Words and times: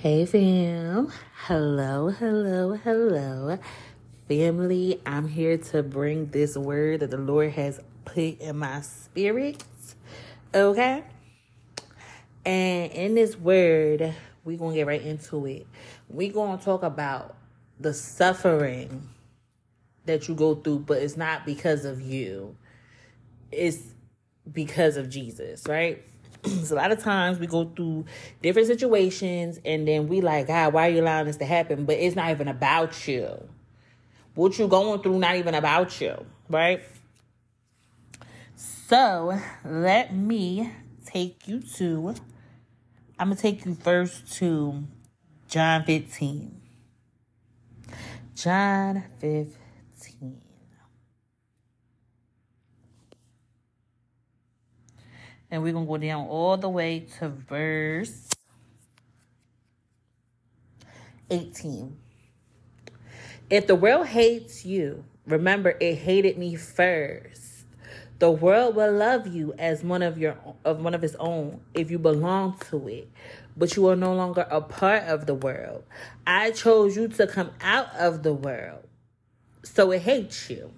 Hey 0.00 0.24
fam. 0.24 1.12
Hello, 1.44 2.08
hello, 2.08 2.72
hello. 2.72 3.58
Family, 4.28 4.98
I'm 5.04 5.28
here 5.28 5.58
to 5.58 5.82
bring 5.82 6.30
this 6.30 6.56
word 6.56 7.00
that 7.00 7.10
the 7.10 7.18
Lord 7.18 7.52
has 7.52 7.82
put 8.06 8.40
in 8.40 8.56
my 8.56 8.80
spirit. 8.80 9.62
Okay? 10.54 11.04
And 12.46 12.92
in 12.92 13.14
this 13.14 13.36
word, 13.36 14.14
we're 14.42 14.56
going 14.56 14.70
to 14.70 14.76
get 14.76 14.86
right 14.86 15.02
into 15.02 15.44
it. 15.44 15.66
We're 16.08 16.32
going 16.32 16.56
to 16.56 16.64
talk 16.64 16.82
about 16.82 17.36
the 17.78 17.92
suffering 17.92 19.06
that 20.06 20.28
you 20.28 20.34
go 20.34 20.54
through, 20.54 20.78
but 20.78 21.02
it's 21.02 21.18
not 21.18 21.44
because 21.44 21.84
of 21.84 22.00
you. 22.00 22.56
It's 23.52 23.82
because 24.50 24.96
of 24.96 25.10
Jesus, 25.10 25.66
right? 25.68 26.02
so 26.64 26.74
a 26.74 26.76
lot 26.76 26.92
of 26.92 27.02
times 27.02 27.38
we 27.38 27.46
go 27.46 27.64
through 27.64 28.04
different 28.42 28.68
situations 28.68 29.60
and 29.64 29.86
then 29.86 30.08
we 30.08 30.20
like, 30.20 30.46
God, 30.46 30.72
why 30.72 30.88
are 30.88 30.90
you 30.90 31.02
allowing 31.02 31.26
this 31.26 31.36
to 31.38 31.44
happen? 31.44 31.84
But 31.84 31.96
it's 31.96 32.16
not 32.16 32.30
even 32.30 32.48
about 32.48 33.06
you. 33.06 33.48
What 34.34 34.58
you're 34.58 34.68
going 34.68 35.02
through, 35.02 35.18
not 35.18 35.36
even 35.36 35.54
about 35.54 36.00
you, 36.00 36.24
right? 36.48 36.82
So 38.54 39.38
let 39.64 40.14
me 40.14 40.72
take 41.04 41.46
you 41.46 41.60
to, 41.60 42.14
I'm 43.18 43.28
going 43.28 43.36
to 43.36 43.42
take 43.42 43.64
you 43.64 43.74
first 43.74 44.32
to 44.38 44.84
John 45.48 45.84
15. 45.84 46.60
John 48.34 49.04
15. 49.20 50.49
And 55.50 55.62
we're 55.62 55.72
going 55.72 55.86
to 55.86 55.90
go 55.90 55.98
down 55.98 56.26
all 56.28 56.56
the 56.56 56.68
way 56.68 57.06
to 57.18 57.28
verse 57.28 58.28
18. 61.30 61.96
If 63.48 63.66
the 63.66 63.74
world 63.74 64.06
hates 64.06 64.64
you, 64.64 65.04
remember 65.26 65.76
it 65.80 65.96
hated 65.96 66.38
me 66.38 66.54
first. 66.54 67.50
The 68.20 68.30
world 68.30 68.76
will 68.76 68.92
love 68.92 69.26
you 69.26 69.54
as 69.58 69.82
one 69.82 70.02
of 70.02 70.18
your 70.18 70.36
of 70.64 70.84
one 70.84 70.94
of 70.94 71.02
its 71.02 71.16
own 71.18 71.62
if 71.72 71.90
you 71.90 71.98
belong 71.98 72.58
to 72.68 72.86
it, 72.86 73.08
but 73.56 73.74
you 73.76 73.88
are 73.88 73.96
no 73.96 74.14
longer 74.14 74.46
a 74.50 74.60
part 74.60 75.04
of 75.04 75.24
the 75.24 75.34
world. 75.34 75.84
I 76.26 76.50
chose 76.50 76.96
you 76.96 77.08
to 77.08 77.26
come 77.26 77.50
out 77.62 77.88
of 77.96 78.22
the 78.22 78.34
world, 78.34 78.86
so 79.64 79.90
it 79.90 80.02
hates 80.02 80.50
you. 80.50 80.70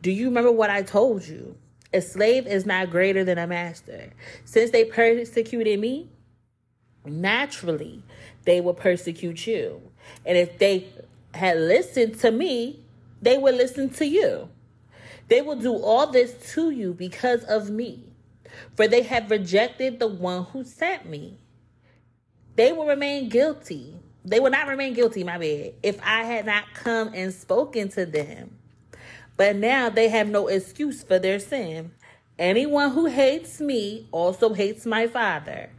Do 0.00 0.12
you 0.12 0.26
remember 0.26 0.52
what 0.52 0.70
I 0.70 0.82
told 0.82 1.26
you? 1.26 1.56
A 1.94 2.02
slave 2.02 2.48
is 2.48 2.66
not 2.66 2.90
greater 2.90 3.22
than 3.22 3.38
a 3.38 3.46
master. 3.46 4.10
Since 4.44 4.72
they 4.72 4.84
persecuted 4.84 5.78
me, 5.78 6.10
naturally 7.04 8.02
they 8.44 8.60
will 8.60 8.74
persecute 8.74 9.46
you. 9.46 9.80
And 10.26 10.36
if 10.36 10.58
they 10.58 10.88
had 11.32 11.56
listened 11.56 12.18
to 12.20 12.32
me, 12.32 12.80
they 13.22 13.38
would 13.38 13.54
listen 13.54 13.90
to 13.90 14.06
you. 14.06 14.48
They 15.28 15.40
will 15.40 15.56
do 15.56 15.72
all 15.72 16.08
this 16.08 16.34
to 16.54 16.70
you 16.70 16.92
because 16.92 17.44
of 17.44 17.70
me, 17.70 18.02
for 18.76 18.88
they 18.88 19.02
have 19.02 19.30
rejected 19.30 20.00
the 20.00 20.08
one 20.08 20.44
who 20.46 20.64
sent 20.64 21.06
me. 21.06 21.38
They 22.56 22.72
will 22.72 22.86
remain 22.86 23.28
guilty. 23.28 23.94
They 24.24 24.40
will 24.40 24.50
not 24.50 24.66
remain 24.66 24.94
guilty, 24.94 25.22
my 25.22 25.38
bad, 25.38 25.74
if 25.82 26.00
I 26.02 26.24
had 26.24 26.44
not 26.44 26.64
come 26.74 27.12
and 27.14 27.32
spoken 27.32 27.88
to 27.90 28.04
them. 28.04 28.58
But 29.36 29.56
now 29.56 29.88
they 29.88 30.08
have 30.08 30.28
no 30.28 30.46
excuse 30.48 31.02
for 31.02 31.18
their 31.18 31.38
sin. 31.38 31.92
Anyone 32.38 32.90
who 32.90 33.06
hates 33.06 33.60
me 33.60 34.08
also 34.12 34.54
hates 34.54 34.86
my 34.86 35.06
Father. 35.06 35.70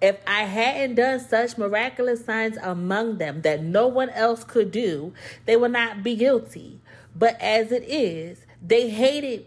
If 0.00 0.18
I 0.26 0.42
hadn't 0.44 0.94
done 0.94 1.18
such 1.18 1.58
miraculous 1.58 2.24
signs 2.24 2.56
among 2.62 3.18
them 3.18 3.42
that 3.42 3.62
no 3.62 3.88
one 3.88 4.10
else 4.10 4.44
could 4.44 4.70
do, 4.70 5.12
they 5.44 5.56
would 5.56 5.72
not 5.72 6.04
be 6.04 6.14
guilty. 6.14 6.80
But 7.16 7.40
as 7.40 7.72
it 7.72 7.84
is, 7.84 8.46
they 8.62 8.90
hated 8.90 9.46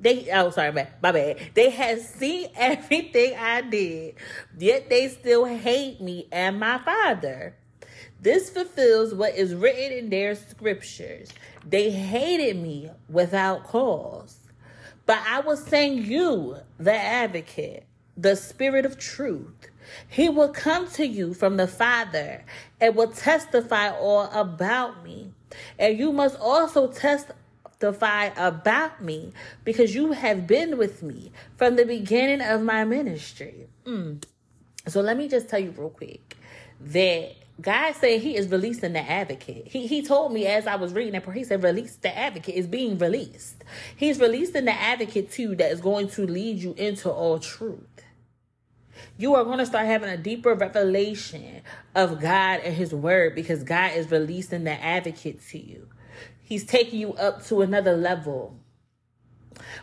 they 0.00 0.30
oh 0.32 0.50
sorry 0.50 0.70
my, 0.70 0.86
my 1.02 1.10
bad 1.10 1.38
they 1.54 1.70
had 1.70 2.00
seen 2.00 2.48
everything 2.56 3.34
i 3.36 3.60
did 3.60 4.14
yet 4.56 4.88
they 4.88 5.08
still 5.08 5.44
hate 5.44 6.00
me 6.00 6.28
and 6.30 6.60
my 6.60 6.78
father 6.78 7.56
this 8.20 8.50
fulfills 8.50 9.14
what 9.14 9.36
is 9.36 9.54
written 9.54 9.96
in 9.96 10.10
their 10.10 10.34
scriptures. 10.34 11.28
They 11.68 11.90
hated 11.90 12.56
me 12.56 12.90
without 13.08 13.64
cause. 13.64 14.36
But 15.06 15.18
I 15.26 15.40
will 15.40 15.56
send 15.56 16.04
you 16.06 16.56
the 16.78 16.94
advocate, 16.94 17.84
the 18.16 18.36
spirit 18.36 18.86
of 18.86 18.98
truth. 18.98 19.70
He 20.08 20.28
will 20.28 20.50
come 20.50 20.88
to 20.92 21.06
you 21.06 21.34
from 21.34 21.56
the 21.56 21.66
Father 21.66 22.44
and 22.80 22.94
will 22.94 23.10
testify 23.10 23.90
all 23.90 24.30
about 24.32 25.02
me. 25.02 25.32
And 25.78 25.98
you 25.98 26.12
must 26.12 26.38
also 26.38 26.88
testify 26.88 28.24
about 28.36 29.02
me 29.02 29.32
because 29.64 29.94
you 29.94 30.12
have 30.12 30.46
been 30.46 30.76
with 30.76 31.02
me 31.02 31.32
from 31.56 31.76
the 31.76 31.84
beginning 31.84 32.46
of 32.46 32.62
my 32.62 32.84
ministry. 32.84 33.66
Mm. 33.86 34.22
So 34.86 35.00
let 35.00 35.16
me 35.16 35.28
just 35.28 35.48
tell 35.48 35.58
you 35.58 35.70
real 35.70 35.90
quick 35.90 36.36
that 36.80 37.34
God 37.60 37.94
said 37.94 38.20
he 38.20 38.36
is 38.36 38.48
releasing 38.48 38.92
the 38.92 39.00
advocate. 39.00 39.66
He 39.66 39.88
he 39.88 40.02
told 40.02 40.32
me 40.32 40.46
as 40.46 40.66
I 40.68 40.76
was 40.76 40.92
reading 40.92 41.12
that 41.12 41.28
he 41.32 41.42
said 41.42 41.64
release 41.64 41.96
the 41.96 42.16
advocate 42.16 42.54
is 42.54 42.68
being 42.68 42.98
released. 42.98 43.64
He's 43.96 44.20
releasing 44.20 44.64
the 44.64 44.72
advocate 44.72 45.32
too 45.32 45.56
that 45.56 45.72
is 45.72 45.80
going 45.80 46.08
to 46.10 46.26
lead 46.26 46.58
you 46.58 46.74
into 46.74 47.10
all 47.10 47.40
truth. 47.40 47.80
You 49.16 49.34
are 49.34 49.44
going 49.44 49.58
to 49.58 49.66
start 49.66 49.86
having 49.86 50.08
a 50.08 50.16
deeper 50.16 50.54
revelation 50.54 51.62
of 51.96 52.20
God 52.20 52.60
and 52.60 52.74
his 52.74 52.94
word 52.94 53.34
because 53.34 53.64
God 53.64 53.92
is 53.94 54.10
releasing 54.10 54.62
the 54.62 54.72
advocate 54.82 55.40
to 55.48 55.58
you. 55.58 55.88
He's 56.40 56.64
taking 56.64 57.00
you 57.00 57.14
up 57.14 57.44
to 57.46 57.62
another 57.62 57.96
level. 57.96 58.56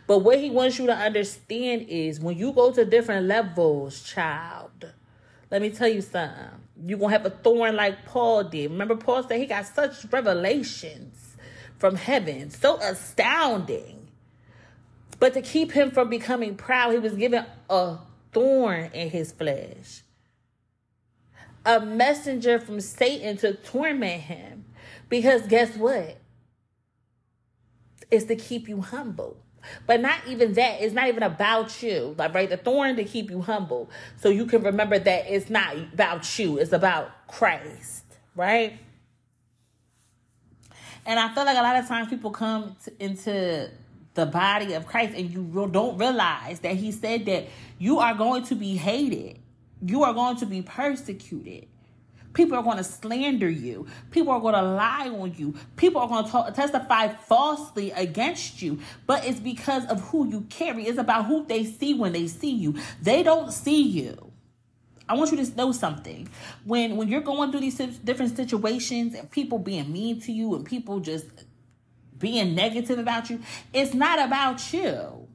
But 0.07 0.19
what 0.19 0.39
he 0.39 0.49
wants 0.49 0.79
you 0.79 0.85
to 0.87 0.95
understand 0.95 1.87
is 1.89 2.21
when 2.21 2.37
you 2.37 2.53
go 2.53 2.71
to 2.71 2.85
different 2.85 3.27
levels, 3.27 4.01
child, 4.01 4.93
let 5.51 5.61
me 5.61 5.69
tell 5.69 5.89
you 5.89 6.01
something 6.01 6.64
you're 6.83 6.99
going 6.99 7.11
to 7.11 7.17
have 7.17 7.25
a 7.25 7.29
thorn 7.29 7.75
like 7.75 8.05
Paul 8.05 8.43
did. 8.45 8.71
Remember, 8.71 8.95
Paul 8.95 9.23
said 9.23 9.39
he 9.39 9.45
got 9.45 9.65
such 9.65 10.05
revelations 10.11 11.35
from 11.77 11.95
heaven, 11.95 12.49
so 12.49 12.77
astounding. 12.77 14.07
But 15.19 15.33
to 15.33 15.41
keep 15.41 15.71
him 15.71 15.91
from 15.91 16.09
becoming 16.09 16.55
proud, 16.55 16.91
he 16.91 16.99
was 16.99 17.13
given 17.13 17.45
a 17.69 17.97
thorn 18.33 18.91
in 18.93 19.09
his 19.09 19.31
flesh. 19.31 20.01
A 21.65 21.79
messenger 21.79 22.59
from 22.59 22.79
Satan 22.81 23.37
to 23.37 23.53
torment 23.53 24.21
him. 24.23 24.65
Because 25.09 25.47
guess 25.47 25.75
what? 25.77 26.17
It's 28.11 28.25
to 28.25 28.35
keep 28.35 28.67
you 28.67 28.81
humble. 28.81 29.37
But 29.87 30.01
not 30.01 30.19
even 30.27 30.53
that. 30.53 30.81
It's 30.81 30.93
not 30.93 31.07
even 31.07 31.23
about 31.23 31.81
you. 31.81 32.15
Like, 32.17 32.33
right? 32.33 32.49
The 32.49 32.57
thorn 32.57 32.95
to 32.95 33.03
keep 33.03 33.29
you 33.29 33.41
humble. 33.41 33.89
So 34.17 34.29
you 34.29 34.45
can 34.45 34.63
remember 34.63 34.99
that 34.99 35.25
it's 35.27 35.49
not 35.49 35.75
about 35.75 36.39
you. 36.39 36.57
It's 36.57 36.73
about 36.73 37.27
Christ. 37.27 38.03
Right? 38.35 38.79
And 41.05 41.19
I 41.19 41.33
feel 41.33 41.45
like 41.45 41.57
a 41.57 41.61
lot 41.61 41.75
of 41.75 41.87
times 41.87 42.09
people 42.09 42.31
come 42.31 42.75
to, 42.85 43.03
into 43.03 43.69
the 44.15 44.25
body 44.25 44.73
of 44.73 44.87
Christ 44.87 45.13
and 45.15 45.29
you 45.29 45.69
don't 45.71 45.97
realize 45.97 46.61
that 46.61 46.75
he 46.75 46.91
said 46.91 47.25
that 47.25 47.47
you 47.77 47.99
are 47.99 48.15
going 48.15 48.43
to 48.45 48.55
be 48.55 48.75
hated. 48.75 49.39
You 49.81 50.03
are 50.03 50.13
going 50.13 50.37
to 50.37 50.45
be 50.45 50.61
persecuted. 50.61 51.67
People 52.35 52.57
are 52.57 52.63
going 52.63 52.77
to 52.77 52.83
slander 52.83 53.49
you. 53.49 53.87
People 54.11 54.33
are 54.33 54.41
going 54.41 54.53
to 54.53 54.61
lie 54.61 55.09
on 55.09 55.33
you. 55.35 55.55
People 55.77 56.01
are 56.01 56.07
going 56.07 56.25
to 56.25 56.51
testify 56.51 57.07
falsely 57.07 57.91
against 57.91 58.61
you. 58.61 58.79
But 59.07 59.25
it's 59.25 59.39
because 59.39 59.85
of 59.87 60.01
who 60.09 60.29
you 60.29 60.41
carry. 60.41 60.85
It's 60.85 60.99
about 60.99 61.25
who 61.25 61.45
they 61.45 61.63
see 61.63 61.95
when 61.95 62.11
they 62.11 62.27
see 62.27 62.51
you. 62.51 62.75
They 63.01 63.23
don't 63.23 63.51
see 63.51 63.81
you. 63.81 64.31
I 65.07 65.15
want 65.15 65.31
you 65.31 65.43
to 65.43 65.55
know 65.55 65.71
something. 65.71 66.27
When 66.65 66.97
when 66.97 67.07
you're 67.07 67.21
going 67.21 67.51
through 67.51 67.61
these 67.61 67.77
different 67.77 68.35
situations 68.35 69.13
and 69.13 69.29
people 69.29 69.59
being 69.59 69.91
mean 69.91 70.19
to 70.21 70.31
you 70.31 70.55
and 70.55 70.65
people 70.65 70.99
just 70.99 71.45
being 72.17 72.55
negative 72.55 72.99
about 72.99 73.29
you, 73.29 73.39
it's 73.71 73.93
not 73.93 74.19
about 74.19 74.73
you. 74.73 75.27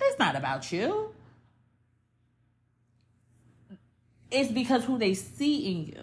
It's 0.00 0.18
not 0.18 0.36
about 0.36 0.70
you. 0.72 1.13
It's 4.34 4.50
because 4.50 4.84
who 4.84 4.98
they 4.98 5.14
see 5.14 5.70
in 5.70 5.86
you. 5.86 6.02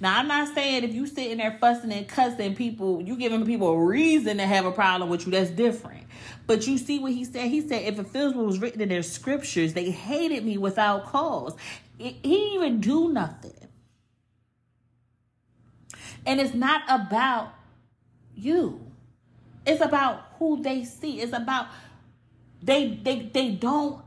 Now, 0.00 0.18
I'm 0.18 0.26
not 0.26 0.54
saying 0.54 0.82
if 0.82 0.92
you 0.92 1.06
sitting 1.06 1.38
there 1.38 1.56
fussing 1.60 1.92
and 1.92 2.08
cussing 2.08 2.56
people, 2.56 3.00
you 3.00 3.16
giving 3.16 3.46
people 3.46 3.68
a 3.68 3.78
reason 3.78 4.38
to 4.38 4.46
have 4.46 4.66
a 4.66 4.72
problem 4.72 5.08
with 5.08 5.26
you. 5.26 5.32
That's 5.32 5.50
different. 5.50 6.04
But 6.46 6.66
you 6.66 6.76
see 6.78 6.98
what 6.98 7.12
he 7.12 7.24
said? 7.24 7.48
He 7.48 7.60
said, 7.60 7.82
if 7.82 7.98
it 7.98 8.08
feels 8.08 8.34
what 8.34 8.46
was 8.46 8.58
written 8.58 8.80
in 8.80 8.88
their 8.88 9.02
scriptures, 9.02 9.74
they 9.74 9.90
hated 9.90 10.44
me 10.44 10.58
without 10.58 11.06
cause. 11.06 11.54
He 11.98 12.18
even 12.24 12.80
do 12.80 13.12
nothing. 13.12 13.68
And 16.26 16.40
it's 16.40 16.54
not 16.54 16.82
about 16.88 17.52
you. 18.34 18.80
It's 19.66 19.82
about 19.82 20.24
who 20.38 20.62
they 20.62 20.84
see. 20.84 21.20
It's 21.20 21.32
about 21.32 21.68
they 22.62 22.88
they 23.02 23.30
they 23.32 23.50
don't 23.50 24.02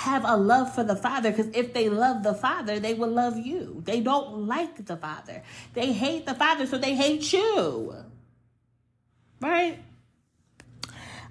have 0.00 0.24
a 0.24 0.34
love 0.36 0.74
for 0.74 0.82
the 0.82 0.96
Father 0.96 1.30
because 1.30 1.48
if 1.54 1.74
they 1.74 1.90
love 1.90 2.22
the 2.22 2.32
Father, 2.32 2.80
they 2.80 2.94
will 2.94 3.10
love 3.10 3.38
you. 3.38 3.82
They 3.84 4.00
don't 4.00 4.46
like 4.46 4.86
the 4.86 4.96
Father. 4.96 5.42
They 5.74 5.92
hate 5.92 6.24
the 6.24 6.34
Father, 6.34 6.66
so 6.66 6.78
they 6.78 6.94
hate 6.94 7.30
you. 7.32 7.94
Right? 9.40 9.78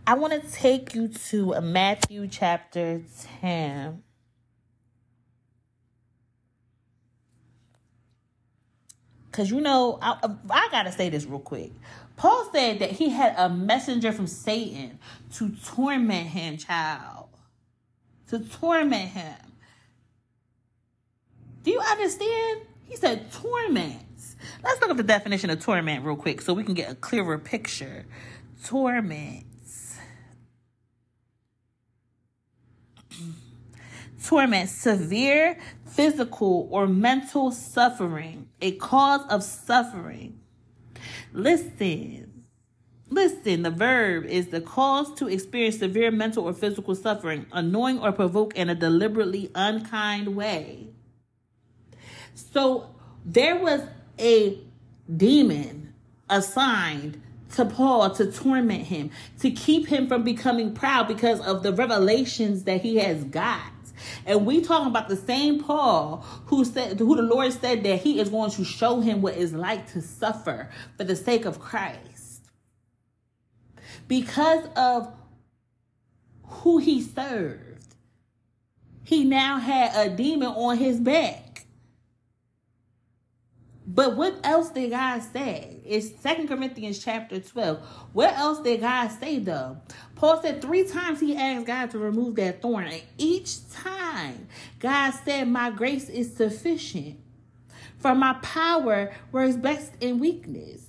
I 0.05 0.13
want 0.13 0.33
to 0.33 0.51
take 0.51 0.93
you 0.93 1.07
to 1.07 1.59
Matthew 1.61 2.27
chapter 2.27 3.01
10. 3.41 4.03
Because, 9.31 9.49
you 9.49 9.61
know, 9.61 9.97
I, 10.01 10.17
I 10.49 10.67
got 10.71 10.83
to 10.83 10.91
say 10.91 11.09
this 11.09 11.25
real 11.25 11.39
quick. 11.39 11.71
Paul 12.17 12.49
said 12.51 12.79
that 12.79 12.91
he 12.91 13.09
had 13.09 13.33
a 13.37 13.49
messenger 13.49 14.11
from 14.11 14.27
Satan 14.27 14.99
to 15.35 15.55
torment 15.65 16.27
him, 16.27 16.57
child. 16.57 17.29
To 18.29 18.39
torment 18.39 19.09
him. 19.09 19.35
Do 21.63 21.71
you 21.71 21.79
understand? 21.79 22.61
He 22.87 22.95
said 22.95 23.31
torment. 23.31 24.05
Let's 24.63 24.81
look 24.81 24.91
at 24.91 24.97
the 24.97 25.03
definition 25.03 25.49
of 25.49 25.59
torment 25.61 26.05
real 26.05 26.15
quick 26.15 26.41
so 26.41 26.53
we 26.53 26.63
can 26.63 26.73
get 26.73 26.91
a 26.91 26.95
clearer 26.95 27.37
picture. 27.37 28.05
Torment. 28.65 29.45
torment, 34.23 34.69
severe 34.69 35.57
physical 35.85 36.67
or 36.71 36.87
mental 36.87 37.51
suffering, 37.51 38.47
a 38.61 38.71
cause 38.73 39.25
of 39.29 39.43
suffering. 39.43 40.39
Listen, 41.33 42.28
listen, 43.09 43.63
the 43.63 43.71
verb 43.71 44.25
is 44.25 44.47
the 44.47 44.61
cause 44.61 45.13
to 45.15 45.27
experience 45.27 45.79
severe 45.79 46.11
mental 46.11 46.43
or 46.45 46.53
physical 46.53 46.95
suffering, 46.95 47.45
annoying 47.51 47.99
or 47.99 48.11
provoke 48.11 48.55
in 48.55 48.69
a 48.69 48.75
deliberately 48.75 49.51
unkind 49.55 50.35
way. 50.35 50.87
So 52.33 52.95
there 53.25 53.57
was 53.57 53.81
a 54.19 54.59
demon 55.15 55.93
assigned 56.29 57.21
to 57.55 57.65
Paul 57.65 58.11
to 58.11 58.31
torment 58.31 58.83
him, 58.83 59.09
to 59.39 59.49
keep 59.51 59.87
him 59.87 60.07
from 60.07 60.23
becoming 60.23 60.73
proud 60.73 61.07
because 61.07 61.39
of 61.41 61.63
the 61.63 61.73
revelations 61.73 62.63
that 62.63 62.81
he 62.81 62.97
has 62.97 63.23
got. 63.23 63.71
And 64.25 64.45
we 64.45 64.61
talking 64.61 64.87
about 64.87 65.09
the 65.09 65.15
same 65.15 65.61
Paul 65.61 66.23
who 66.45 66.63
said 66.63 66.99
who 66.99 67.15
the 67.15 67.21
Lord 67.21 67.51
said 67.51 67.83
that 67.83 67.99
he 67.99 68.19
is 68.19 68.29
going 68.29 68.51
to 68.51 68.63
show 68.63 69.01
him 69.01 69.21
what 69.21 69.35
it's 69.35 69.51
like 69.51 69.91
to 69.91 70.01
suffer 70.01 70.69
for 70.97 71.03
the 71.03 71.15
sake 71.15 71.45
of 71.45 71.59
Christ. 71.59 72.08
Because 74.09 74.67
of 74.75 75.13
who 76.43 76.79
he 76.79 76.99
served, 76.99 77.95
he 79.03 79.23
now 79.23 79.59
had 79.59 79.95
a 79.95 80.13
demon 80.13 80.49
on 80.49 80.77
his 80.77 80.99
back. 80.99 81.67
But 83.85 84.17
what 84.17 84.35
else 84.43 84.71
did 84.71 84.89
God 84.89 85.21
say? 85.21 85.81
It's 85.85 86.19
Second 86.21 86.47
Corinthians 86.47 87.03
chapter 87.03 87.39
12. 87.39 87.79
What 88.13 88.35
else 88.35 88.59
did 88.61 88.81
God 88.81 89.09
say 89.09 89.39
though? 89.39 89.77
Paul 90.15 90.41
said 90.41 90.61
three 90.61 90.87
times 90.87 91.19
he 91.19 91.35
asked 91.35 91.67
God 91.67 91.91
to 91.91 91.99
remove 91.99 92.35
that 92.35 92.63
thorn. 92.63 92.85
And 92.87 93.03
each 93.19 93.69
time 93.69 94.47
God 94.79 95.11
said, 95.11 95.47
My 95.47 95.69
grace 95.69 96.09
is 96.09 96.35
sufficient. 96.35 97.19
For 97.99 98.15
my 98.15 98.33
power 98.41 99.13
works 99.31 99.55
best 99.55 99.91
in 100.01 100.19
weakness. 100.19 100.88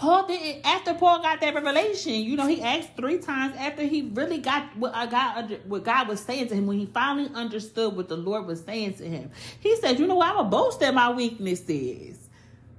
Paul 0.00 0.26
didn't. 0.26 0.64
after 0.64 0.94
Paul 0.94 1.20
got 1.20 1.42
that 1.42 1.54
revelation. 1.54 2.14
You 2.14 2.34
know, 2.34 2.46
he 2.46 2.62
asked 2.62 2.96
three 2.96 3.18
times 3.18 3.54
after 3.58 3.82
he 3.82 4.00
really 4.14 4.38
got 4.38 4.74
what 4.78 4.94
God 5.10 5.60
what 5.66 5.84
God 5.84 6.08
was 6.08 6.20
saying 6.20 6.48
to 6.48 6.54
him 6.54 6.66
when 6.66 6.78
he 6.78 6.86
finally 6.86 7.30
understood 7.34 7.94
what 7.94 8.08
the 8.08 8.16
Lord 8.16 8.46
was 8.46 8.62
saying 8.62 8.94
to 8.94 9.04
him. 9.04 9.30
He 9.60 9.76
said, 9.76 9.98
"You 9.98 10.06
know, 10.06 10.14
what? 10.14 10.30
I'm 10.30 10.46
a 10.46 10.48
boast 10.48 10.82
at 10.82 10.94
my 10.94 11.10
weaknesses." 11.12 12.30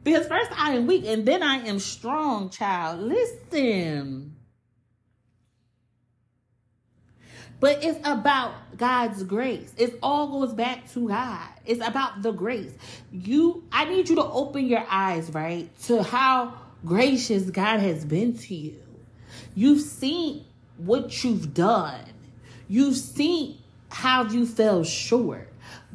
Because 0.04 0.26
first 0.28 0.50
I 0.60 0.72
am 0.72 0.88
weak 0.88 1.06
and 1.06 1.24
then 1.24 1.44
I 1.44 1.58
am 1.68 1.78
strong, 1.78 2.50
child. 2.50 3.02
Listen. 3.02 4.36
But 7.60 7.84
it's 7.84 8.00
about 8.04 8.76
God's 8.76 9.22
grace. 9.22 9.72
It 9.78 10.00
all 10.02 10.40
goes 10.40 10.56
back 10.56 10.92
to 10.94 11.08
God. 11.08 11.48
It's 11.68 11.86
about 11.86 12.24
the 12.24 12.32
grace. 12.32 12.74
You 13.12 13.64
I 13.72 13.86
need 13.86 14.10
you 14.10 14.16
to 14.16 14.26
open 14.26 14.66
your 14.66 14.84
eyes, 14.90 15.30
right, 15.30 15.70
to 15.84 16.02
how 16.02 16.61
gracious 16.86 17.50
God 17.50 17.80
has 17.80 18.06
been 18.06 18.38
to 18.38 18.56
you. 18.56 18.82
You've 19.56 19.82
seen 19.82 20.46
what 20.78 21.24
you've 21.24 21.54
done. 21.54 22.06
You've 22.68 22.98
seen 22.98 23.58
how 23.90 24.24
you 24.26 24.46
fell 24.46 24.84
short. 24.84 25.48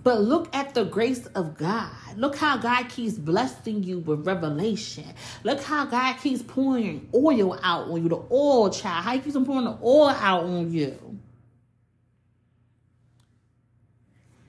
But 0.03 0.21
look 0.21 0.55
at 0.55 0.75
the 0.75 0.85
grace 0.85 1.27
of 1.27 1.57
God. 1.57 1.91
Look 2.17 2.37
how 2.37 2.59
God 2.59 2.89
keeps 2.89 3.15
blessing 3.15 3.83
you 3.83 3.99
with 3.99 4.27
revelation. 4.27 5.07
Look 5.43 5.61
how 5.63 5.87
God 5.87 6.15
keeps 6.19 6.43
pouring 6.43 7.09
oil 7.13 7.59
out 7.63 7.89
on 7.89 8.03
you, 8.03 8.09
the 8.09 8.23
oil 8.31 8.71
child. 8.71 9.05
How 9.05 9.13
he 9.15 9.21
keeps 9.21 9.37
pouring 9.37 9.65
the 9.65 9.77
oil 9.83 10.11
out 10.11 10.45
on 10.45 10.73
you. 10.73 11.19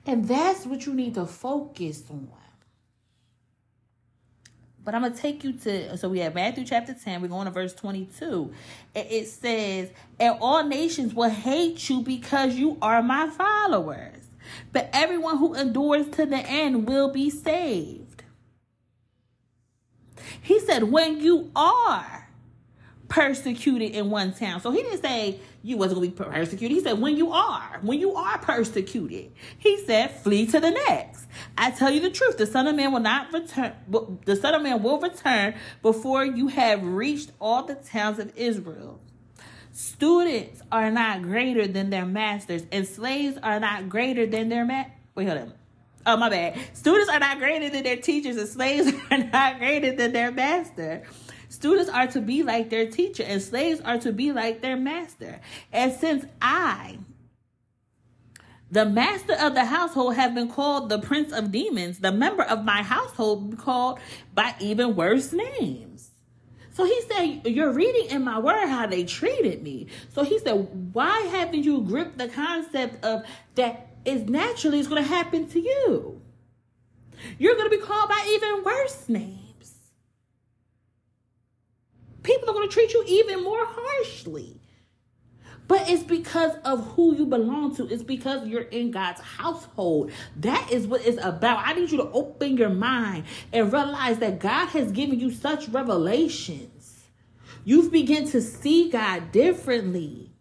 And 0.06 0.28
that's 0.28 0.64
what 0.64 0.86
you 0.86 0.94
need 0.94 1.14
to 1.14 1.26
focus 1.26 2.04
on. 2.08 2.28
But 4.88 4.94
I'm 4.94 5.02
going 5.02 5.12
to 5.12 5.20
take 5.20 5.44
you 5.44 5.52
to, 5.52 5.98
so 5.98 6.08
we 6.08 6.20
have 6.20 6.34
Matthew 6.34 6.64
chapter 6.64 6.94
10. 6.94 7.20
We're 7.20 7.28
going 7.28 7.44
to 7.44 7.50
verse 7.50 7.74
22. 7.74 8.50
It 8.94 9.26
says, 9.26 9.90
And 10.18 10.38
all 10.40 10.64
nations 10.64 11.12
will 11.12 11.28
hate 11.28 11.90
you 11.90 12.00
because 12.00 12.54
you 12.54 12.78
are 12.80 13.02
my 13.02 13.28
followers. 13.28 14.22
But 14.72 14.88
everyone 14.94 15.36
who 15.36 15.52
endures 15.52 16.08
to 16.12 16.24
the 16.24 16.38
end 16.38 16.88
will 16.88 17.12
be 17.12 17.28
saved. 17.28 18.22
He 20.40 20.58
said, 20.60 20.84
When 20.84 21.20
you 21.20 21.50
are 21.54 22.30
persecuted 23.08 23.90
in 23.90 24.08
one 24.08 24.32
town. 24.32 24.62
So 24.62 24.70
he 24.70 24.82
didn't 24.82 25.02
say 25.02 25.38
you 25.68 25.76
wasn't 25.76 26.00
going 26.00 26.12
to 26.12 26.24
be 26.24 26.30
persecuted. 26.30 26.76
He 26.76 26.82
said 26.82 26.98
when 26.98 27.16
you 27.16 27.32
are, 27.32 27.78
when 27.82 28.00
you 28.00 28.14
are 28.14 28.38
persecuted. 28.38 29.32
He 29.58 29.84
said 29.84 30.10
flee 30.22 30.46
to 30.46 30.60
the 30.60 30.70
next. 30.70 31.26
I 31.56 31.70
tell 31.70 31.90
you 31.90 32.00
the 32.00 32.10
truth, 32.10 32.38
the 32.38 32.46
son 32.46 32.66
of 32.66 32.74
man 32.74 32.92
will 32.92 33.00
not 33.00 33.32
return, 33.32 33.74
the 34.24 34.36
son 34.36 34.54
of 34.54 34.62
man 34.62 34.82
will 34.82 34.98
return 34.98 35.54
before 35.82 36.24
you 36.24 36.48
have 36.48 36.82
reached 36.82 37.32
all 37.40 37.64
the 37.64 37.74
towns 37.74 38.18
of 38.18 38.32
Israel. 38.36 39.00
Students 39.72 40.62
are 40.72 40.90
not 40.90 41.22
greater 41.22 41.66
than 41.66 41.90
their 41.90 42.06
masters 42.06 42.62
and 42.72 42.86
slaves 42.86 43.38
are 43.42 43.60
not 43.60 43.88
greater 43.88 44.26
than 44.26 44.48
their 44.48 44.64
ma- 44.64 44.86
Wait, 45.14 45.28
hold 45.28 45.38
on. 45.38 45.52
Oh, 46.06 46.16
my 46.16 46.30
bad. 46.30 46.58
Students 46.72 47.10
are 47.10 47.18
not 47.18 47.38
greater 47.38 47.68
than 47.68 47.82
their 47.82 47.96
teachers 47.96 48.36
and 48.36 48.48
slaves 48.48 48.90
are 49.10 49.18
not 49.18 49.58
greater 49.58 49.94
than 49.94 50.12
their 50.12 50.32
master. 50.32 51.02
Students 51.58 51.90
are 51.90 52.06
to 52.06 52.20
be 52.20 52.44
like 52.44 52.70
their 52.70 52.86
teacher, 52.86 53.24
and 53.24 53.42
slaves 53.42 53.80
are 53.80 53.98
to 53.98 54.12
be 54.12 54.30
like 54.30 54.60
their 54.60 54.76
master. 54.76 55.40
And 55.72 55.92
since 55.92 56.24
I, 56.40 56.98
the 58.70 58.84
master 58.84 59.32
of 59.32 59.54
the 59.54 59.64
household, 59.64 60.14
have 60.14 60.36
been 60.36 60.48
called 60.48 60.88
the 60.88 61.00
prince 61.00 61.32
of 61.32 61.50
demons, 61.50 61.98
the 61.98 62.12
member 62.12 62.44
of 62.44 62.64
my 62.64 62.84
household 62.84 63.58
called 63.58 63.98
by 64.32 64.54
even 64.60 64.94
worse 64.94 65.32
names. 65.32 66.12
So 66.74 66.84
he 66.84 67.02
said, 67.10 67.40
You're 67.44 67.72
reading 67.72 68.10
in 68.10 68.22
my 68.22 68.38
word 68.38 68.68
how 68.68 68.86
they 68.86 69.02
treated 69.02 69.60
me. 69.64 69.88
So 70.14 70.22
he 70.22 70.38
said, 70.38 70.52
Why 70.92 71.22
haven't 71.22 71.64
you 71.64 71.80
gripped 71.80 72.18
the 72.18 72.28
concept 72.28 73.04
of 73.04 73.24
that 73.56 73.96
is 74.04 74.30
naturally 74.30 74.78
is 74.78 74.86
going 74.86 75.02
to 75.02 75.08
happen 75.08 75.48
to 75.48 75.58
you? 75.58 76.22
You're 77.36 77.56
going 77.56 77.68
to 77.68 77.76
be 77.76 77.82
called 77.82 78.08
by 78.08 78.24
even 78.28 78.62
worse 78.62 79.08
names 79.08 79.37
people 82.28 82.50
are 82.50 82.52
going 82.52 82.68
to 82.68 82.72
treat 82.72 82.92
you 82.92 83.02
even 83.06 83.42
more 83.42 83.64
harshly. 83.64 84.60
But 85.66 85.88
it's 85.90 86.02
because 86.02 86.56
of 86.64 86.92
who 86.92 87.14
you 87.14 87.26
belong 87.26 87.74
to. 87.76 87.88
It's 87.88 88.02
because 88.02 88.46
you're 88.46 88.62
in 88.62 88.90
God's 88.90 89.20
household. 89.20 90.10
That 90.36 90.70
is 90.70 90.86
what 90.86 91.06
it's 91.06 91.22
about. 91.22 91.66
I 91.66 91.74
need 91.74 91.90
you 91.90 91.98
to 91.98 92.10
open 92.10 92.56
your 92.56 92.70
mind 92.70 93.24
and 93.52 93.72
realize 93.72 94.18
that 94.18 94.38
God 94.38 94.66
has 94.68 94.92
given 94.92 95.20
you 95.20 95.30
such 95.30 95.68
revelations. 95.68 97.04
You've 97.64 97.92
begun 97.92 98.26
to 98.28 98.40
see 98.40 98.88
God 98.88 99.30
differently. 99.30 100.32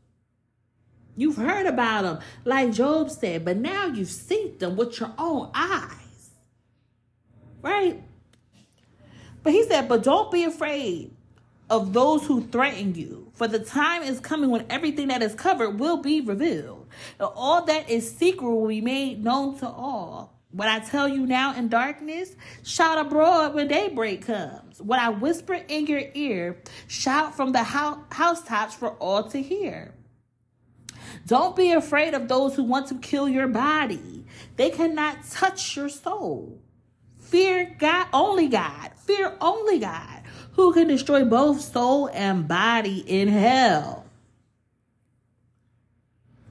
You've 1.17 1.35
heard 1.35 1.65
about 1.65 2.05
him, 2.05 2.19
like 2.45 2.71
Job 2.71 3.09
said, 3.09 3.43
but 3.43 3.57
now 3.57 3.87
you've 3.87 4.09
seen 4.09 4.57
them 4.59 4.77
with 4.77 4.99
your 4.99 5.11
own 5.17 5.51
eyes. 5.53 6.29
Right? 7.61 8.01
But 9.43 9.51
he 9.51 9.63
said, 9.63 9.89
but 9.89 10.03
don't 10.03 10.31
be 10.31 10.43
afraid 10.43 11.16
of 11.69 11.93
those 11.93 12.25
who 12.25 12.41
threaten 12.41 12.95
you. 12.95 13.31
For 13.35 13.47
the 13.47 13.59
time 13.59 14.03
is 14.03 14.19
coming 14.19 14.49
when 14.49 14.65
everything 14.69 15.09
that 15.09 15.21
is 15.21 15.35
covered 15.35 15.79
will 15.79 15.97
be 15.97 16.21
revealed. 16.21 16.87
And 17.19 17.29
all 17.35 17.65
that 17.65 17.89
is 17.89 18.15
secret 18.15 18.49
will 18.49 18.67
be 18.67 18.81
made 18.81 19.23
known 19.23 19.57
to 19.59 19.67
all. 19.67 20.33
What 20.51 20.69
I 20.69 20.79
tell 20.79 21.07
you 21.07 21.25
now 21.25 21.53
in 21.55 21.67
darkness, 21.67 22.35
shout 22.63 22.97
abroad 22.97 23.53
when 23.53 23.67
daybreak 23.67 24.25
comes. 24.25 24.81
What 24.81 24.99
I 24.99 25.09
whisper 25.09 25.53
in 25.53 25.87
your 25.87 26.03
ear, 26.13 26.61
shout 26.87 27.35
from 27.35 27.51
the 27.51 27.63
housetops 27.63 28.73
for 28.73 28.91
all 28.91 29.23
to 29.29 29.41
hear. 29.41 29.93
Don't 31.25 31.55
be 31.55 31.71
afraid 31.71 32.13
of 32.13 32.29
those 32.29 32.55
who 32.55 32.63
want 32.63 32.87
to 32.87 32.95
kill 32.95 33.27
your 33.27 33.47
body. 33.47 34.25
They 34.55 34.69
cannot 34.69 35.29
touch 35.29 35.75
your 35.75 35.89
soul. 35.89 36.61
Fear 37.19 37.75
God, 37.77 38.07
only 38.13 38.47
God. 38.47 38.91
Fear 39.05 39.35
only 39.41 39.79
God, 39.79 40.16
who 40.57 40.73
can 40.73 40.87
destroy 40.87 41.23
both 41.23 41.61
soul 41.61 42.09
and 42.11 42.47
body 42.47 42.99
in 43.07 43.27
hell. 43.27 44.05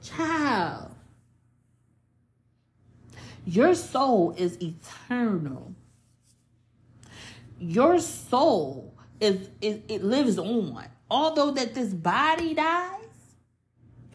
Child, 0.01 0.95
your 3.45 3.75
soul 3.75 4.33
is 4.37 4.57
eternal. 4.61 5.75
Your 7.59 7.99
soul 7.99 8.93
is, 9.19 9.49
is 9.59 9.81
it 9.89 10.03
lives 10.03 10.39
on. 10.39 10.85
Although 11.11 11.51
that 11.51 11.75
this 11.75 11.93
body 11.93 12.53
dies, 12.53 13.01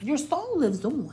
your 0.01 0.17
soul 0.17 0.59
lives 0.59 0.85
on. 0.87 1.13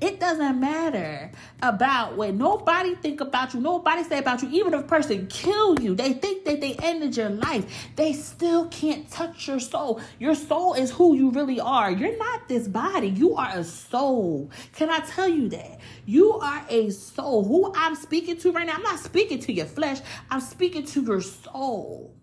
It 0.00 0.20
doesn't 0.20 0.60
matter 0.60 1.32
about 1.60 2.16
what 2.16 2.32
nobody 2.34 2.94
think 2.94 3.20
about 3.20 3.52
you, 3.52 3.60
nobody 3.60 4.04
say 4.04 4.18
about 4.18 4.42
you. 4.42 4.48
Even 4.50 4.72
if 4.72 4.80
a 4.80 4.86
person 4.86 5.26
kill 5.26 5.80
you, 5.80 5.96
they 5.96 6.12
think 6.12 6.44
that 6.44 6.60
they 6.60 6.74
ended 6.74 7.16
your 7.16 7.30
life. 7.30 7.88
They 7.96 8.12
still 8.12 8.68
can't 8.68 9.10
touch 9.10 9.48
your 9.48 9.58
soul. 9.58 10.00
Your 10.20 10.36
soul 10.36 10.74
is 10.74 10.92
who 10.92 11.16
you 11.16 11.30
really 11.30 11.58
are. 11.58 11.90
You're 11.90 12.16
not 12.16 12.48
this 12.48 12.68
body. 12.68 13.08
You 13.08 13.34
are 13.34 13.50
a 13.58 13.64
soul. 13.64 14.52
Can 14.72 14.88
I 14.88 15.00
tell 15.00 15.28
you 15.28 15.48
that? 15.48 15.80
You 16.06 16.34
are 16.34 16.64
a 16.68 16.90
soul. 16.90 17.44
Who 17.44 17.72
I'm 17.74 17.96
speaking 17.96 18.36
to 18.38 18.52
right 18.52 18.66
now, 18.66 18.74
I'm 18.74 18.82
not 18.82 19.00
speaking 19.00 19.40
to 19.40 19.52
your 19.52 19.66
flesh. 19.66 19.98
I'm 20.30 20.40
speaking 20.40 20.84
to 20.86 21.02
your 21.02 21.20
soul. 21.22 22.14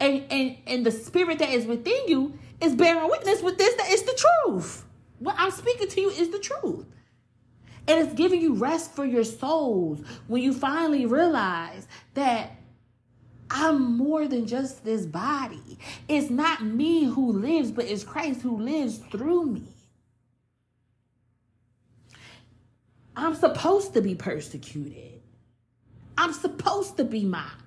And 0.00 0.24
and 0.30 0.56
and 0.66 0.84
the 0.84 0.90
spirit 0.90 1.38
that 1.38 1.50
is 1.50 1.66
within 1.66 2.08
you 2.08 2.36
is 2.60 2.74
bearing 2.74 3.08
witness 3.08 3.42
with 3.42 3.58
this 3.58 3.74
that 3.76 3.86
it's 3.90 4.02
the 4.02 4.26
truth. 4.44 4.84
What 5.20 5.36
I'm 5.38 5.50
speaking 5.50 5.88
to 5.88 6.00
you 6.00 6.10
is 6.10 6.30
the 6.30 6.38
truth. 6.38 6.86
And 7.86 8.00
it's 8.00 8.14
giving 8.14 8.40
you 8.40 8.54
rest 8.54 8.94
for 8.94 9.04
your 9.04 9.24
souls 9.24 10.00
when 10.26 10.42
you 10.42 10.52
finally 10.52 11.06
realize 11.06 11.86
that 12.14 12.50
I'm 13.50 13.96
more 13.96 14.26
than 14.26 14.46
just 14.46 14.84
this 14.84 15.06
body. 15.06 15.78
It's 16.08 16.30
not 16.30 16.64
me 16.64 17.04
who 17.04 17.32
lives, 17.32 17.70
but 17.70 17.84
it's 17.84 18.04
Christ 18.04 18.42
who 18.42 18.60
lives 18.60 18.98
through 19.10 19.46
me. 19.46 19.68
I'm 23.14 23.34
supposed 23.34 23.92
to 23.94 24.00
be 24.00 24.14
persecuted. 24.14 25.20
I'm 26.16 26.32
supposed 26.32 26.96
to 26.96 27.04
be 27.04 27.24
mocked. 27.24 27.64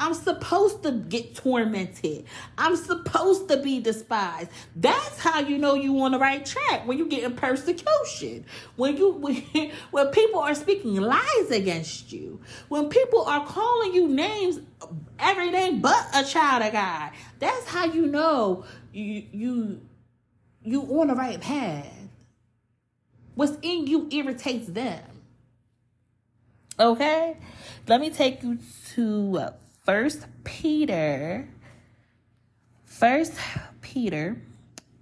I'm 0.00 0.14
supposed 0.14 0.82
to 0.82 0.92
get 0.92 1.34
tormented. 1.34 2.24
I'm 2.58 2.76
supposed 2.76 3.48
to 3.48 3.56
be 3.56 3.80
despised. 3.80 4.50
That's 4.76 5.18
how 5.18 5.40
you 5.40 5.58
know 5.58 5.74
you're 5.74 6.04
on 6.04 6.12
the 6.12 6.18
right 6.18 6.44
track 6.44 6.86
when 6.86 6.98
you 6.98 7.06
get 7.06 7.24
in 7.24 7.34
persecution. 7.34 8.44
When 8.76 8.96
you 8.96 9.12
when, 9.12 9.72
when 9.90 10.08
people 10.08 10.40
are 10.40 10.54
speaking 10.54 10.96
lies 10.96 11.50
against 11.50 12.12
you. 12.12 12.40
When 12.68 12.88
people 12.88 13.24
are 13.24 13.44
calling 13.44 13.94
you 13.94 14.08
names 14.08 14.60
every 15.18 15.50
name 15.50 15.80
but 15.80 16.06
a 16.14 16.24
child 16.24 16.62
of 16.62 16.72
God. 16.72 17.12
That's 17.38 17.66
how 17.66 17.86
you 17.86 18.06
know 18.06 18.64
you 18.92 19.24
you 19.32 19.80
you 20.64 20.82
on 21.00 21.08
the 21.08 21.14
right 21.14 21.40
path. 21.40 21.86
What's 23.34 23.56
in 23.62 23.86
you 23.86 24.08
irritates 24.10 24.66
them. 24.68 25.02
Okay? 26.78 27.36
Let 27.86 28.00
me 28.00 28.10
take 28.10 28.42
you 28.42 28.58
to 28.94 29.38
uh, 29.38 29.52
First 29.84 30.26
Peter, 30.44 31.48
First 32.84 33.32
Peter, 33.80 34.40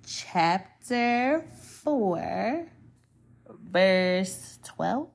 chapter 0.07 1.45
four, 1.61 2.67
verse 3.47 4.59
twelve. 4.65 5.11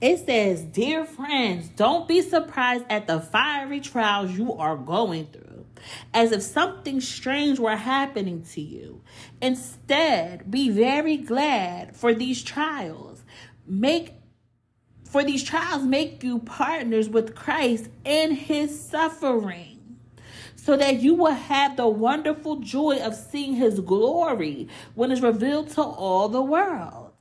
It 0.00 0.24
says, 0.24 0.62
Dear 0.62 1.04
friends, 1.04 1.68
don't 1.70 2.06
be 2.06 2.22
surprised 2.22 2.84
at 2.88 3.08
the 3.08 3.18
fiery 3.18 3.80
trials 3.80 4.30
you 4.30 4.52
are 4.52 4.76
going 4.76 5.26
through, 5.26 5.66
as 6.14 6.30
if 6.30 6.42
something 6.42 7.00
strange 7.00 7.58
were 7.58 7.76
happening 7.76 8.44
to 8.52 8.60
you. 8.60 9.02
Instead, 9.42 10.48
be 10.48 10.70
very 10.70 11.16
glad 11.16 11.96
for 11.96 12.14
these 12.14 12.44
trials. 12.44 13.24
Make 13.66 14.17
for 15.08 15.24
these 15.24 15.42
trials 15.42 15.84
make 15.84 16.22
you 16.22 16.38
partners 16.40 17.08
with 17.08 17.34
Christ 17.34 17.88
in 18.04 18.32
his 18.32 18.78
suffering, 18.78 19.96
so 20.54 20.76
that 20.76 21.00
you 21.00 21.14
will 21.14 21.32
have 21.32 21.76
the 21.76 21.88
wonderful 21.88 22.56
joy 22.56 22.98
of 22.98 23.14
seeing 23.14 23.54
his 23.54 23.80
glory 23.80 24.68
when 24.94 25.10
it's 25.10 25.22
revealed 25.22 25.70
to 25.70 25.82
all 25.82 26.28
the 26.28 26.42
world. 26.42 27.12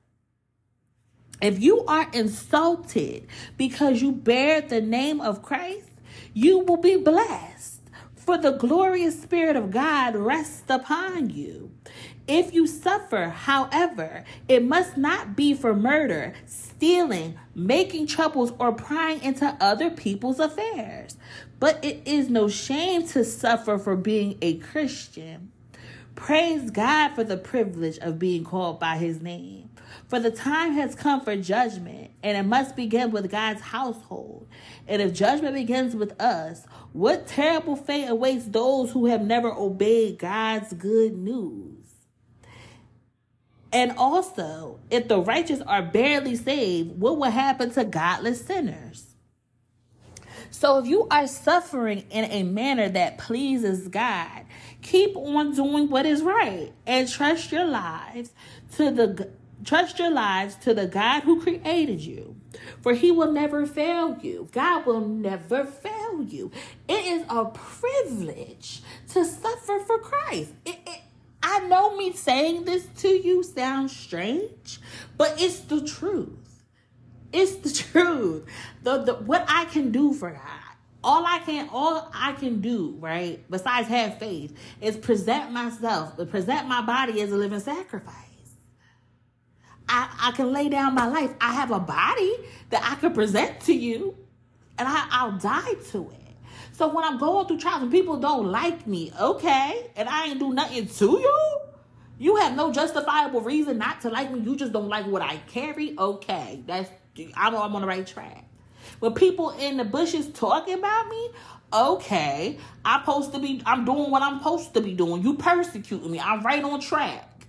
If 1.41 1.61
you 1.61 1.85
are 1.85 2.09
insulted 2.13 3.27
because 3.57 4.01
you 4.01 4.11
bear 4.11 4.59
the 4.59 4.81
name 4.81 5.21
of 5.21 5.41
Christ, 5.41 5.87
you 6.33 6.59
will 6.59 6.77
be 6.77 6.97
blessed, 6.97 7.81
for 8.15 8.37
the 8.37 8.51
glorious 8.51 9.21
Spirit 9.21 9.55
of 9.55 9.71
God 9.71 10.15
rests 10.15 10.63
upon 10.67 11.29
you. 11.29 11.71
If 12.27 12.53
you 12.53 12.67
suffer, 12.67 13.29
however, 13.29 14.25
it 14.49 14.65
must 14.65 14.97
not 14.97 15.37
be 15.37 15.53
for 15.53 15.73
murder, 15.73 16.33
stealing, 16.45 17.39
making 17.55 18.07
troubles, 18.07 18.51
or 18.59 18.73
prying 18.73 19.23
into 19.23 19.55
other 19.61 19.89
people's 19.89 20.39
affairs. 20.39 21.15
But 21.59 21.83
it 21.85 22.01
is 22.05 22.29
no 22.29 22.49
shame 22.49 23.07
to 23.09 23.23
suffer 23.23 23.77
for 23.77 23.95
being 23.95 24.37
a 24.41 24.57
Christian. 24.57 25.51
Praise 26.15 26.69
God 26.69 27.15
for 27.15 27.23
the 27.23 27.37
privilege 27.37 27.97
of 27.99 28.19
being 28.19 28.43
called 28.43 28.79
by 28.79 28.97
his 28.97 29.21
name. 29.21 29.69
For 30.09 30.19
the 30.19 30.31
time 30.31 30.73
has 30.73 30.95
come 30.95 31.21
for 31.21 31.37
judgment, 31.37 32.11
and 32.23 32.37
it 32.37 32.43
must 32.43 32.75
begin 32.75 33.11
with 33.11 33.31
God's 33.31 33.61
household. 33.61 34.47
And 34.85 35.01
if 35.01 35.13
judgment 35.13 35.55
begins 35.55 35.95
with 35.95 36.19
us, 36.21 36.65
what 36.91 37.27
terrible 37.27 37.77
fate 37.77 38.07
awaits 38.07 38.45
those 38.45 38.91
who 38.91 39.05
have 39.05 39.21
never 39.21 39.53
obeyed 39.53 40.19
God's 40.19 40.73
good 40.73 41.17
news? 41.17 41.76
And 43.71 43.93
also, 43.97 44.79
if 44.89 45.07
the 45.07 45.19
righteous 45.19 45.61
are 45.61 45.81
barely 45.81 46.35
saved, 46.35 46.99
what 46.99 47.17
will 47.17 47.31
happen 47.31 47.71
to 47.71 47.83
godless 47.83 48.45
sinners? 48.45 49.03
So, 50.51 50.79
if 50.79 50.87
you 50.87 51.07
are 51.11 51.27
suffering 51.27 52.05
in 52.09 52.25
a 52.25 52.43
manner 52.43 52.89
that 52.89 53.17
pleases 53.17 53.89
God, 53.89 54.45
keep 54.81 55.15
on 55.15 55.53
doing 55.53 55.89
what 55.89 56.05
is 56.05 56.21
right 56.21 56.71
and 56.85 57.07
trust 57.09 57.51
your 57.51 57.65
lives 57.65 58.31
to 58.77 58.91
the 58.91 59.29
trust 59.63 59.99
your 59.99 60.11
lives 60.11 60.55
to 60.55 60.73
the 60.73 60.87
God 60.87 61.21
who 61.23 61.41
created 61.41 61.99
you. 62.01 62.35
For 62.81 62.93
he 62.93 63.11
will 63.11 63.31
never 63.31 63.65
fail 63.65 64.17
you. 64.21 64.47
God 64.51 64.85
will 64.85 65.01
never 65.01 65.65
fail 65.65 66.23
you. 66.23 66.51
It 66.87 67.05
is 67.05 67.25
a 67.29 67.45
privilege 67.45 68.81
to 69.09 69.25
suffer 69.25 69.79
for 69.85 69.99
Christ. 69.99 70.53
It, 70.65 70.79
it, 70.85 71.01
I 71.41 71.59
know 71.67 71.95
me 71.95 72.13
saying 72.13 72.65
this 72.65 72.85
to 72.97 73.07
you 73.09 73.43
sounds 73.43 73.95
strange, 73.95 74.79
but 75.17 75.41
it's 75.41 75.59
the 75.61 75.81
truth. 75.81 76.63
It's 77.31 77.55
the 77.57 77.71
truth. 77.91 78.45
The, 78.83 79.03
the 79.03 79.13
what 79.15 79.45
I 79.47 79.65
can 79.65 79.91
do 79.91 80.13
for 80.13 80.31
God. 80.31 80.41
All 81.03 81.25
I 81.25 81.39
can 81.39 81.69
all 81.71 82.11
I 82.13 82.33
can 82.33 82.59
do, 82.61 82.97
right, 82.99 83.43
besides 83.49 83.87
have 83.87 84.19
faith, 84.19 84.57
is 84.81 84.97
present 84.97 85.51
myself, 85.51 86.17
present 86.29 86.67
my 86.67 86.81
body 86.81 87.21
as 87.21 87.31
a 87.31 87.37
living 87.37 87.59
sacrifice. 87.59 88.15
I, 89.89 90.09
I 90.19 90.31
can 90.31 90.51
lay 90.51 90.69
down 90.69 90.95
my 90.95 91.07
life. 91.07 91.31
I 91.39 91.53
have 91.53 91.71
a 91.71 91.79
body 91.79 92.35
that 92.71 92.83
I 92.83 92.95
can 92.95 93.13
present 93.13 93.61
to 93.61 93.73
you, 93.73 94.17
and 94.77 94.87
I, 94.87 95.07
I'll 95.11 95.37
die 95.37 95.75
to 95.91 96.09
it. 96.11 96.16
So 96.77 96.87
when 96.87 97.03
I'm 97.03 97.17
going 97.17 97.47
through 97.47 97.57
trials 97.57 97.81
and 97.81 97.91
people 97.91 98.17
don't 98.17 98.51
like 98.51 98.85
me, 98.85 99.11
okay, 99.19 99.89
and 99.95 100.07
I 100.07 100.27
ain't 100.27 100.37
do 100.37 100.53
nothing 100.53 100.85
to 100.85 101.05
you, 101.05 101.59
you 102.19 102.35
have 102.35 102.55
no 102.55 102.71
justifiable 102.71 103.41
reason 103.41 103.79
not 103.79 104.01
to 104.01 104.11
like 104.11 104.31
me. 104.31 104.41
You 104.41 104.55
just 104.55 104.73
don't 104.73 104.87
like 104.87 105.07
what 105.07 105.23
I 105.23 105.37
carry. 105.47 105.97
Okay, 105.97 106.61
that's 106.67 106.87
I 107.35 107.49
know 107.49 107.63
I'm 107.63 107.75
on 107.75 107.81
the 107.81 107.87
right 107.87 108.05
track. 108.05 108.45
But 108.99 109.15
people 109.15 109.49
in 109.57 109.77
the 109.77 109.85
bushes 109.85 110.27
talking 110.27 110.75
about 110.75 111.09
me, 111.09 111.29
okay, 111.73 112.59
I'm 112.85 113.01
supposed 113.01 113.33
to 113.33 113.39
be. 113.39 113.59
I'm 113.65 113.83
doing 113.83 114.11
what 114.11 114.21
I'm 114.21 114.37
supposed 114.37 114.75
to 114.75 114.81
be 114.81 114.93
doing. 114.93 115.23
You 115.23 115.33
persecuting 115.33 116.11
me. 116.11 116.19
I'm 116.19 116.43
right 116.43 116.63
on 116.63 116.79
track. 116.79 117.47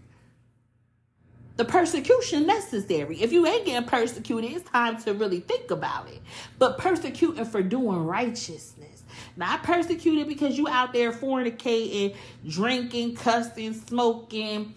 The 1.56 1.66
persecution 1.66 2.46
necessary. 2.46 3.20
If 3.20 3.32
you 3.32 3.46
ain't 3.46 3.66
getting 3.66 3.86
persecuted, 3.86 4.52
it's 4.52 4.70
time 4.70 4.96
to 5.02 5.12
really 5.12 5.40
think 5.40 5.70
about 5.70 6.08
it. 6.08 6.22
But 6.58 6.78
persecuting 6.78 7.44
for 7.44 7.62
doing 7.62 8.06
righteousness 8.06 8.97
not 9.36 9.62
persecuted 9.62 10.28
because 10.28 10.56
you 10.58 10.68
out 10.68 10.92
there 10.92 11.12
fornicating, 11.12 12.16
drinking, 12.46 13.16
cussing, 13.16 13.74
smoking, 13.74 14.74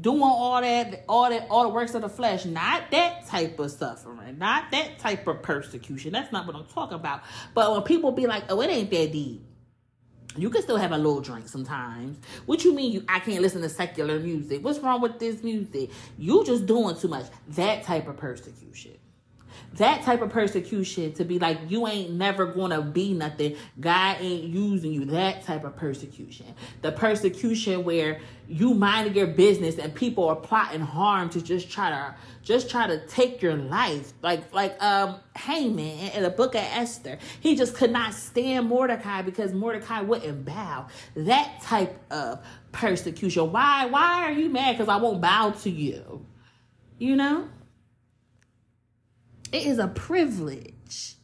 doing 0.00 0.22
all 0.22 0.60
that, 0.60 1.04
all 1.08 1.30
that, 1.30 1.46
all 1.50 1.64
the 1.64 1.68
works 1.70 1.94
of 1.94 2.02
the 2.02 2.08
flesh. 2.08 2.44
Not 2.44 2.90
that 2.90 3.26
type 3.26 3.58
of 3.58 3.70
suffering. 3.70 4.38
Not 4.38 4.70
that 4.70 4.98
type 4.98 5.26
of 5.26 5.42
persecution. 5.42 6.12
That's 6.12 6.32
not 6.32 6.46
what 6.46 6.56
I'm 6.56 6.66
talking 6.66 6.96
about. 6.96 7.22
But 7.54 7.72
when 7.72 7.82
people 7.82 8.12
be 8.12 8.26
like, 8.26 8.44
oh, 8.48 8.60
it 8.60 8.70
ain't 8.70 8.90
that 8.90 9.12
deep. 9.12 9.44
You 10.36 10.50
can 10.50 10.62
still 10.62 10.76
have 10.76 10.92
a 10.92 10.96
little 10.96 11.20
drink 11.20 11.48
sometimes. 11.48 12.18
What 12.46 12.64
you 12.64 12.72
mean 12.72 12.92
you 12.92 13.04
I 13.08 13.18
can't 13.18 13.42
listen 13.42 13.60
to 13.62 13.68
secular 13.68 14.20
music? 14.20 14.62
What's 14.62 14.78
wrong 14.78 15.00
with 15.00 15.18
this 15.18 15.42
music? 15.42 15.90
You 16.16 16.44
just 16.44 16.66
doing 16.66 16.96
too 16.96 17.08
much. 17.08 17.26
That 17.48 17.82
type 17.82 18.06
of 18.06 18.18
persecution 18.18 18.92
that 19.74 20.02
type 20.02 20.22
of 20.22 20.30
persecution 20.30 21.12
to 21.14 21.24
be 21.24 21.38
like 21.38 21.58
you 21.68 21.86
ain't 21.86 22.10
never 22.12 22.46
gonna 22.46 22.80
be 22.80 23.12
nothing. 23.12 23.56
God 23.78 24.16
ain't 24.20 24.44
using 24.44 24.92
you. 24.92 25.04
That 25.06 25.44
type 25.44 25.64
of 25.64 25.76
persecution. 25.76 26.46
The 26.82 26.92
persecution 26.92 27.84
where 27.84 28.20
you 28.48 28.72
minding 28.72 29.14
your 29.14 29.26
business 29.26 29.78
and 29.78 29.94
people 29.94 30.26
are 30.28 30.36
plotting 30.36 30.80
harm 30.80 31.28
to 31.30 31.42
just 31.42 31.70
try 31.70 31.90
to 31.90 32.14
just 32.42 32.70
try 32.70 32.86
to 32.86 33.06
take 33.06 33.42
your 33.42 33.56
life. 33.56 34.12
Like 34.22 34.52
like 34.54 34.82
um 34.82 35.16
Haman 35.36 36.12
in 36.12 36.22
the 36.22 36.30
book 36.30 36.54
of 36.54 36.62
Esther 36.62 37.18
he 37.40 37.54
just 37.54 37.74
could 37.76 37.92
not 37.92 38.14
stand 38.14 38.68
Mordecai 38.68 39.22
because 39.22 39.52
Mordecai 39.52 40.00
wouldn't 40.00 40.44
bow. 40.44 40.86
That 41.14 41.60
type 41.62 42.00
of 42.10 42.40
persecution. 42.72 43.52
Why 43.52 43.86
why 43.86 44.24
are 44.24 44.32
you 44.32 44.48
mad? 44.48 44.78
Because 44.78 44.88
I 44.88 44.96
won't 44.96 45.20
bow 45.20 45.50
to 45.50 45.70
you. 45.70 46.24
You 46.98 47.16
know 47.16 47.48
it 49.52 49.66
is 49.66 49.78
a 49.78 49.88
privilege 49.88 51.16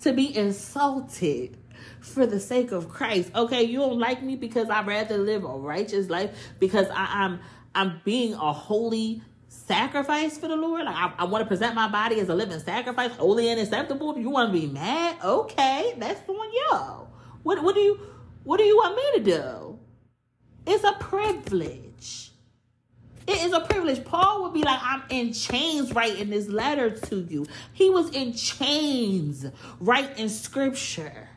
to 0.00 0.12
be 0.12 0.36
insulted 0.36 1.56
for 2.00 2.26
the 2.26 2.40
sake 2.40 2.72
of 2.72 2.88
Christ. 2.88 3.30
Okay, 3.34 3.62
you 3.62 3.78
don't 3.78 3.98
like 3.98 4.22
me 4.22 4.36
because 4.36 4.68
I'd 4.68 4.86
rather 4.86 5.16
live 5.18 5.44
a 5.44 5.48
righteous 5.48 6.10
life 6.10 6.30
because 6.58 6.88
I, 6.90 7.24
am 7.24 7.40
I'm, 7.74 7.90
I'm 7.90 8.00
being 8.04 8.34
a 8.34 8.52
holy 8.52 9.22
sacrifice 9.48 10.38
for 10.38 10.48
the 10.48 10.56
Lord. 10.56 10.84
Like 10.84 10.96
I, 10.96 11.12
I 11.18 11.24
want 11.24 11.42
to 11.42 11.48
present 11.48 11.74
my 11.74 11.88
body 11.88 12.18
as 12.20 12.28
a 12.28 12.34
living 12.34 12.58
sacrifice, 12.58 13.12
holy 13.12 13.48
and 13.48 13.60
acceptable. 13.60 14.18
You 14.18 14.30
want 14.30 14.52
to 14.52 14.60
be 14.60 14.66
mad? 14.66 15.18
Okay, 15.22 15.94
that's 15.98 16.28
on 16.28 16.52
you. 16.52 17.08
What 17.42 17.62
what 17.62 17.74
do 17.74 17.80
you 17.80 18.00
what 18.44 18.58
do 18.58 18.64
you 18.64 18.76
want 18.76 18.96
me 18.96 19.18
to 19.18 19.38
do? 19.38 19.78
It's 20.66 20.84
a 20.84 20.92
privilege. 20.92 22.31
It 23.26 23.42
is 23.42 23.52
a 23.52 23.60
privilege. 23.60 24.04
Paul 24.04 24.42
would 24.42 24.54
be 24.54 24.62
like, 24.62 24.80
I'm 24.82 25.02
in 25.10 25.32
chains 25.32 25.92
writing 25.92 26.30
this 26.30 26.48
letter 26.48 26.90
to 26.90 27.20
you. 27.20 27.46
He 27.72 27.90
was 27.90 28.10
in 28.10 28.32
chains 28.32 29.46
writing 29.80 30.28
scripture. 30.28 31.28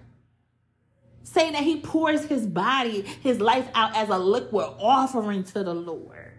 Saying 1.24 1.54
that 1.54 1.64
he 1.64 1.82
pours 1.82 2.26
his 2.26 2.46
body, 2.46 3.02
his 3.02 3.40
life 3.40 3.68
out 3.74 3.96
as 3.96 4.10
a 4.10 4.18
liquid 4.18 4.68
offering 4.80 5.44
to 5.46 5.64
the 5.64 5.74
Lord. 5.74 6.32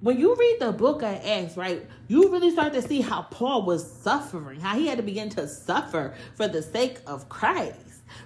When 0.00 0.18
you 0.18 0.34
read 0.34 0.58
the 0.60 0.72
book 0.72 1.02
of 1.02 1.20
Acts, 1.24 1.56
right, 1.56 1.86
you 2.06 2.30
really 2.30 2.50
start 2.50 2.72
to 2.74 2.82
see 2.82 3.00
how 3.00 3.22
Paul 3.22 3.64
was 3.64 3.90
suffering, 3.90 4.60
how 4.60 4.76
he 4.76 4.86
had 4.86 4.98
to 4.98 5.02
begin 5.02 5.30
to 5.30 5.48
suffer 5.48 6.14
for 6.34 6.48
the 6.48 6.62
sake 6.62 6.98
of 7.06 7.28
Christ. 7.28 7.76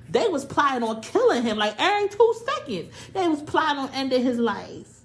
They 0.09 0.29
was 0.29 0.45
plotting 0.45 0.87
on 0.87 1.01
killing 1.01 1.43
him 1.43 1.57
like 1.57 1.75
every 1.79 2.09
two 2.09 2.35
seconds. 2.45 2.93
They 3.13 3.29
was 3.29 3.43
plotting 3.43 3.79
on 3.79 3.91
ending 3.95 4.23
his 4.23 4.39
life. 4.39 5.00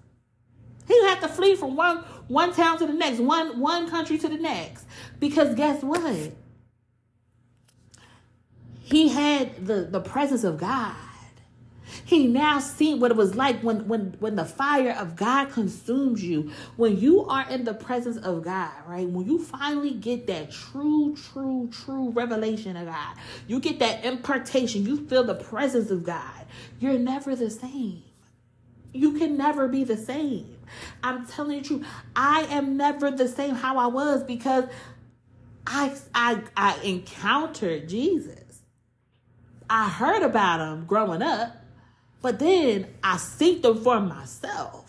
He 0.87 1.01
had 1.05 1.21
to 1.21 1.27
flee 1.27 1.55
from 1.55 1.75
one 1.75 1.97
one 2.27 2.53
town 2.53 2.77
to 2.79 2.87
the 2.87 2.93
next, 2.93 3.19
one 3.19 3.59
one 3.59 3.89
country 3.89 4.17
to 4.19 4.29
the 4.29 4.37
next. 4.37 4.85
Because 5.19 5.55
guess 5.55 5.83
what? 5.83 6.31
He 8.81 9.09
had 9.09 9.65
the, 9.65 9.85
the 9.85 10.01
presence 10.01 10.43
of 10.43 10.57
God. 10.57 10.95
He 12.05 12.27
now 12.27 12.59
seen 12.59 12.99
what 12.99 13.11
it 13.11 13.17
was 13.17 13.35
like 13.35 13.61
when 13.61 13.87
when 13.87 14.15
when 14.19 14.35
the 14.35 14.45
fire 14.45 14.91
of 14.91 15.15
God 15.15 15.51
consumes 15.51 16.23
you. 16.23 16.51
When 16.77 16.97
you 16.99 17.25
are 17.25 17.49
in 17.49 17.63
the 17.63 17.73
presence 17.73 18.17
of 18.17 18.43
God, 18.43 18.71
right? 18.87 19.07
When 19.07 19.25
you 19.25 19.43
finally 19.43 19.91
get 19.93 20.27
that 20.27 20.51
true, 20.51 21.15
true, 21.15 21.69
true 21.71 22.11
revelation 22.11 22.77
of 22.77 22.87
God, 22.87 23.17
you 23.47 23.59
get 23.59 23.79
that 23.79 24.05
impartation, 24.05 24.85
you 24.85 25.07
feel 25.07 25.23
the 25.23 25.35
presence 25.35 25.89
of 25.89 26.03
God. 26.03 26.45
You're 26.79 26.99
never 26.99 27.35
the 27.35 27.49
same. 27.49 28.03
You 28.93 29.17
can 29.17 29.37
never 29.37 29.67
be 29.67 29.83
the 29.83 29.97
same. 29.97 30.54
I'm 31.03 31.25
telling 31.27 31.57
you 31.57 31.61
the 31.61 31.67
truth. 31.67 31.87
I 32.15 32.41
am 32.49 32.77
never 32.77 33.11
the 33.11 33.27
same 33.27 33.55
how 33.55 33.77
I 33.77 33.87
was 33.87 34.23
because 34.23 34.65
I 35.67 35.95
I 36.13 36.41
I 36.55 36.79
encountered 36.83 37.89
Jesus. 37.89 38.61
I 39.69 39.89
heard 39.89 40.21
about 40.21 40.59
him 40.59 40.85
growing 40.85 41.21
up, 41.21 41.55
but 42.21 42.39
then 42.39 42.87
I 43.03 43.15
seeked 43.15 43.65
him 43.65 43.83
for 43.83 43.99
myself. 43.99 44.85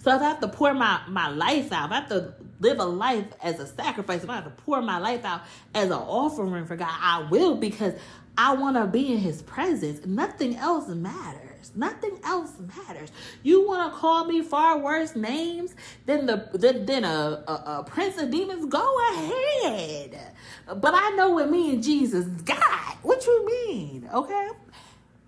So 0.00 0.14
if 0.14 0.22
I 0.22 0.24
have 0.24 0.40
to 0.40 0.48
pour 0.48 0.72
my, 0.74 1.00
my 1.08 1.28
life 1.28 1.72
out, 1.72 1.86
if 1.86 1.92
I 1.92 1.94
have 1.96 2.08
to 2.08 2.34
live 2.60 2.78
a 2.78 2.84
life 2.84 3.26
as 3.42 3.58
a 3.58 3.66
sacrifice, 3.66 4.22
if 4.22 4.30
I 4.30 4.36
have 4.36 4.44
to 4.44 4.50
pour 4.50 4.80
my 4.80 4.98
life 4.98 5.24
out 5.24 5.42
as 5.74 5.86
an 5.86 5.92
offering 5.92 6.66
for 6.66 6.76
God, 6.76 6.88
I 6.90 7.26
will 7.30 7.56
because 7.56 7.94
I 8.36 8.54
want 8.54 8.76
to 8.76 8.86
be 8.86 9.12
in 9.12 9.18
his 9.18 9.42
presence. 9.42 10.06
Nothing 10.06 10.56
else 10.56 10.88
matters 10.88 11.47
matters. 11.74 12.00
Nothing 12.02 12.18
else 12.24 12.52
matters. 12.76 13.10
You 13.42 13.66
want 13.66 13.92
to 13.92 13.98
call 13.98 14.24
me 14.24 14.42
far 14.42 14.78
worse 14.78 15.16
names 15.16 15.74
than 16.06 16.26
the 16.26 16.48
than, 16.52 16.86
than 16.86 17.04
a, 17.04 17.44
a, 17.46 17.52
a 17.80 17.84
prince 17.86 18.20
of 18.20 18.30
demons? 18.30 18.66
Go 18.66 18.96
ahead. 19.10 20.18
But 20.66 20.94
I 20.94 21.10
know 21.10 21.30
what 21.30 21.50
me 21.50 21.70
and 21.70 21.82
Jesus 21.82 22.26
got. 22.42 22.96
What 23.02 23.26
you 23.26 23.46
mean? 23.46 24.08
Okay. 24.12 24.48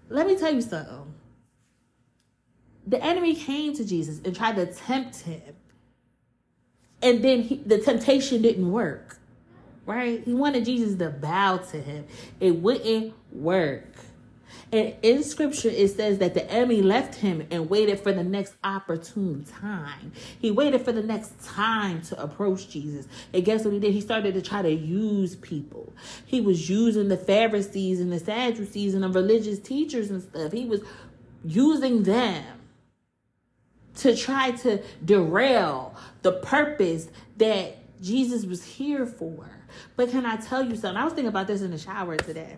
Let 0.08 0.26
me 0.26 0.36
tell 0.36 0.52
you 0.52 0.60
something. 0.60 1.14
The 2.86 3.02
enemy 3.02 3.34
came 3.34 3.74
to 3.76 3.84
Jesus 3.84 4.20
and 4.24 4.34
tried 4.34 4.56
to 4.56 4.66
tempt 4.66 5.20
him. 5.20 5.54
And 7.02 7.22
then 7.22 7.42
he, 7.42 7.56
the 7.56 7.78
temptation 7.78 8.42
didn't 8.42 8.70
work. 8.70 9.18
Right? 9.86 10.22
He 10.24 10.34
wanted 10.34 10.64
Jesus 10.64 10.98
to 10.98 11.10
bow 11.10 11.58
to 11.58 11.80
him. 11.80 12.06
It 12.38 12.56
wouldn't 12.56 13.14
work. 13.32 13.86
And 14.72 14.94
in 15.02 15.24
scripture, 15.24 15.68
it 15.68 15.88
says 15.88 16.18
that 16.18 16.34
the 16.34 16.48
enemy 16.48 16.80
left 16.80 17.16
him 17.16 17.46
and 17.50 17.68
waited 17.68 17.98
for 17.98 18.12
the 18.12 18.22
next 18.22 18.54
opportune 18.62 19.44
time. 19.44 20.12
He 20.38 20.52
waited 20.52 20.82
for 20.82 20.92
the 20.92 21.02
next 21.02 21.44
time 21.44 22.02
to 22.02 22.22
approach 22.22 22.68
Jesus. 22.70 23.08
And 23.32 23.44
guess 23.44 23.64
what 23.64 23.74
he 23.74 23.80
did? 23.80 23.92
He 23.92 24.00
started 24.00 24.34
to 24.34 24.42
try 24.42 24.62
to 24.62 24.70
use 24.70 25.34
people. 25.34 25.92
He 26.24 26.40
was 26.40 26.70
using 26.70 27.08
the 27.08 27.16
Pharisees 27.16 28.00
and 28.00 28.12
the 28.12 28.20
Sadducees 28.20 28.94
and 28.94 29.02
the 29.02 29.08
religious 29.08 29.58
teachers 29.58 30.10
and 30.10 30.22
stuff. 30.22 30.52
He 30.52 30.66
was 30.66 30.82
using 31.44 32.04
them 32.04 32.44
to 33.96 34.16
try 34.16 34.52
to 34.52 34.80
derail 35.04 35.96
the 36.22 36.32
purpose 36.32 37.08
that 37.38 37.76
Jesus 38.00 38.44
was 38.44 38.62
here 38.62 39.04
for. 39.04 39.50
But 39.96 40.10
can 40.10 40.26
I 40.26 40.36
tell 40.36 40.62
you 40.62 40.76
something? 40.76 40.96
I 40.96 41.04
was 41.04 41.12
thinking 41.12 41.28
about 41.28 41.48
this 41.48 41.62
in 41.62 41.72
the 41.72 41.78
shower 41.78 42.16
today 42.16 42.56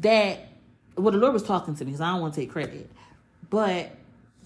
that 0.00 0.48
well 0.96 1.12
the 1.12 1.18
Lord 1.18 1.32
was 1.32 1.42
talking 1.42 1.74
to 1.76 1.84
me 1.84 1.92
because 1.92 2.00
I 2.00 2.12
don't 2.12 2.20
want 2.20 2.34
to 2.34 2.40
take 2.40 2.50
credit. 2.50 2.90
But 3.48 3.92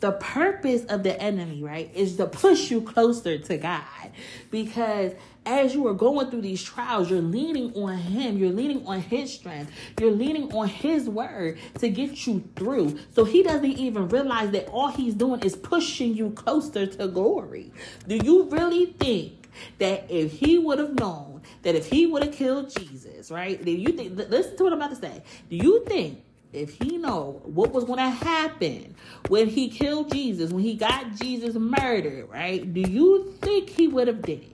the 0.00 0.12
purpose 0.12 0.84
of 0.84 1.02
the 1.02 1.18
enemy, 1.20 1.62
right, 1.62 1.90
is 1.94 2.16
to 2.16 2.26
push 2.26 2.70
you 2.70 2.82
closer 2.82 3.38
to 3.38 3.56
God. 3.56 4.10
Because 4.50 5.12
as 5.46 5.74
you 5.74 5.86
are 5.86 5.94
going 5.94 6.30
through 6.30 6.42
these 6.42 6.62
trials, 6.62 7.10
you're 7.10 7.22
leaning 7.22 7.72
on 7.74 7.96
Him, 7.96 8.38
you're 8.38 8.50
leaning 8.50 8.86
on 8.86 9.00
His 9.00 9.32
strength, 9.32 9.72
you're 10.00 10.10
leaning 10.10 10.52
on 10.52 10.68
His 10.68 11.08
word 11.08 11.58
to 11.78 11.88
get 11.88 12.26
you 12.26 12.46
through. 12.56 12.98
So 13.14 13.24
He 13.24 13.42
doesn't 13.42 13.64
even 13.64 14.08
realize 14.08 14.50
that 14.50 14.68
all 14.68 14.88
He's 14.88 15.14
doing 15.14 15.40
is 15.40 15.56
pushing 15.56 16.14
you 16.14 16.30
closer 16.30 16.86
to 16.86 17.08
glory. 17.08 17.72
Do 18.06 18.16
you 18.16 18.44
really 18.50 18.86
think 18.86 19.48
that 19.78 20.10
if 20.10 20.32
He 20.32 20.58
would 20.58 20.78
have 20.78 20.98
known 20.98 21.33
that 21.64 21.74
if 21.74 21.86
he 21.90 22.06
would 22.06 22.22
have 22.22 22.34
killed 22.34 22.74
Jesus, 22.76 23.30
right? 23.30 23.62
Do 23.62 23.70
you 23.70 23.92
think? 23.92 24.16
Listen 24.16 24.56
to 24.56 24.64
what 24.64 24.72
I'm 24.72 24.80
about 24.80 24.90
to 24.90 24.96
say. 24.96 25.22
Do 25.50 25.56
you 25.56 25.84
think 25.86 26.22
if 26.52 26.80
he 26.80 26.98
know 26.98 27.42
what 27.44 27.72
was 27.72 27.84
going 27.84 27.98
to 27.98 28.10
happen 28.10 28.94
when 29.28 29.48
he 29.48 29.68
killed 29.68 30.12
Jesus, 30.12 30.52
when 30.52 30.62
he 30.62 30.74
got 30.74 31.16
Jesus 31.16 31.54
murdered, 31.56 32.28
right? 32.30 32.72
Do 32.72 32.80
you 32.80 33.34
think 33.42 33.70
he 33.70 33.88
would 33.88 34.06
have 34.06 34.22
did 34.22 34.42
it? 34.42 34.52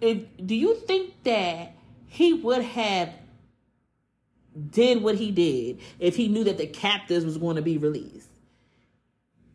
If, 0.00 0.46
do 0.46 0.54
you 0.54 0.74
think 0.74 1.14
that 1.24 1.72
he 2.06 2.34
would 2.34 2.62
have 2.62 3.12
did 4.70 5.02
what 5.02 5.14
he 5.14 5.30
did 5.30 5.80
if 5.98 6.16
he 6.16 6.28
knew 6.28 6.44
that 6.44 6.58
the 6.58 6.66
captives 6.66 7.24
was 7.24 7.38
going 7.38 7.56
to 7.56 7.62
be 7.62 7.78
released? 7.78 8.28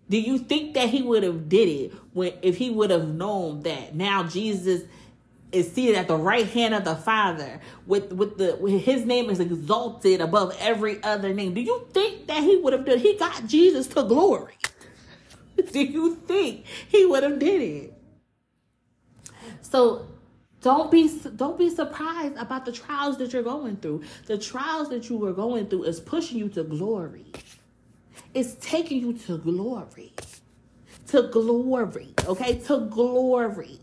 Do 0.09 0.19
you 0.19 0.37
think 0.37 0.73
that 0.73 0.89
he 0.89 1.01
would 1.01 1.23
have 1.23 1.47
did 1.49 1.69
it 1.69 1.93
when 2.13 2.33
if 2.41 2.57
he 2.57 2.69
would 2.69 2.89
have 2.89 3.07
known 3.07 3.61
that 3.61 3.95
now 3.95 4.23
Jesus 4.23 4.83
is 5.53 5.71
seated 5.71 5.95
at 5.95 6.07
the 6.07 6.17
right 6.17 6.47
hand 6.47 6.73
of 6.73 6.83
the 6.83 6.95
Father, 6.95 7.61
with 7.87 8.11
with 8.13 8.37
the 8.37 8.57
with 8.59 8.81
his 8.81 9.05
name 9.05 9.29
is 9.29 9.39
exalted 9.39 10.21
above 10.21 10.57
every 10.59 11.01
other 11.03 11.33
name. 11.33 11.53
Do 11.53 11.61
you 11.61 11.87
think 11.93 12.27
that 12.27 12.43
he 12.43 12.57
would 12.57 12.73
have 12.73 12.85
done? 12.85 12.99
He 12.99 13.17
got 13.17 13.47
Jesus 13.47 13.87
to 13.87 14.03
glory. 14.03 14.55
Do 15.71 15.81
you 15.81 16.15
think 16.15 16.65
he 16.87 17.05
would 17.05 17.23
have 17.23 17.39
did 17.39 17.61
it? 17.61 17.93
So 19.61 20.07
don't 20.61 20.91
be 20.91 21.09
don't 21.35 21.57
be 21.57 21.69
surprised 21.69 22.37
about 22.37 22.65
the 22.65 22.71
trials 22.71 23.17
that 23.19 23.33
you're 23.33 23.43
going 23.43 23.77
through. 23.77 24.03
The 24.27 24.37
trials 24.37 24.89
that 24.89 25.09
you 25.09 25.23
are 25.25 25.33
going 25.33 25.67
through 25.67 25.83
is 25.83 25.99
pushing 25.99 26.37
you 26.39 26.49
to 26.49 26.63
glory. 26.63 27.25
It's 28.33 28.55
taking 28.61 28.99
you 29.01 29.13
to 29.13 29.37
glory. 29.37 30.13
To 31.07 31.23
glory, 31.23 32.13
okay? 32.25 32.59
To 32.59 32.81
glory. 32.81 33.82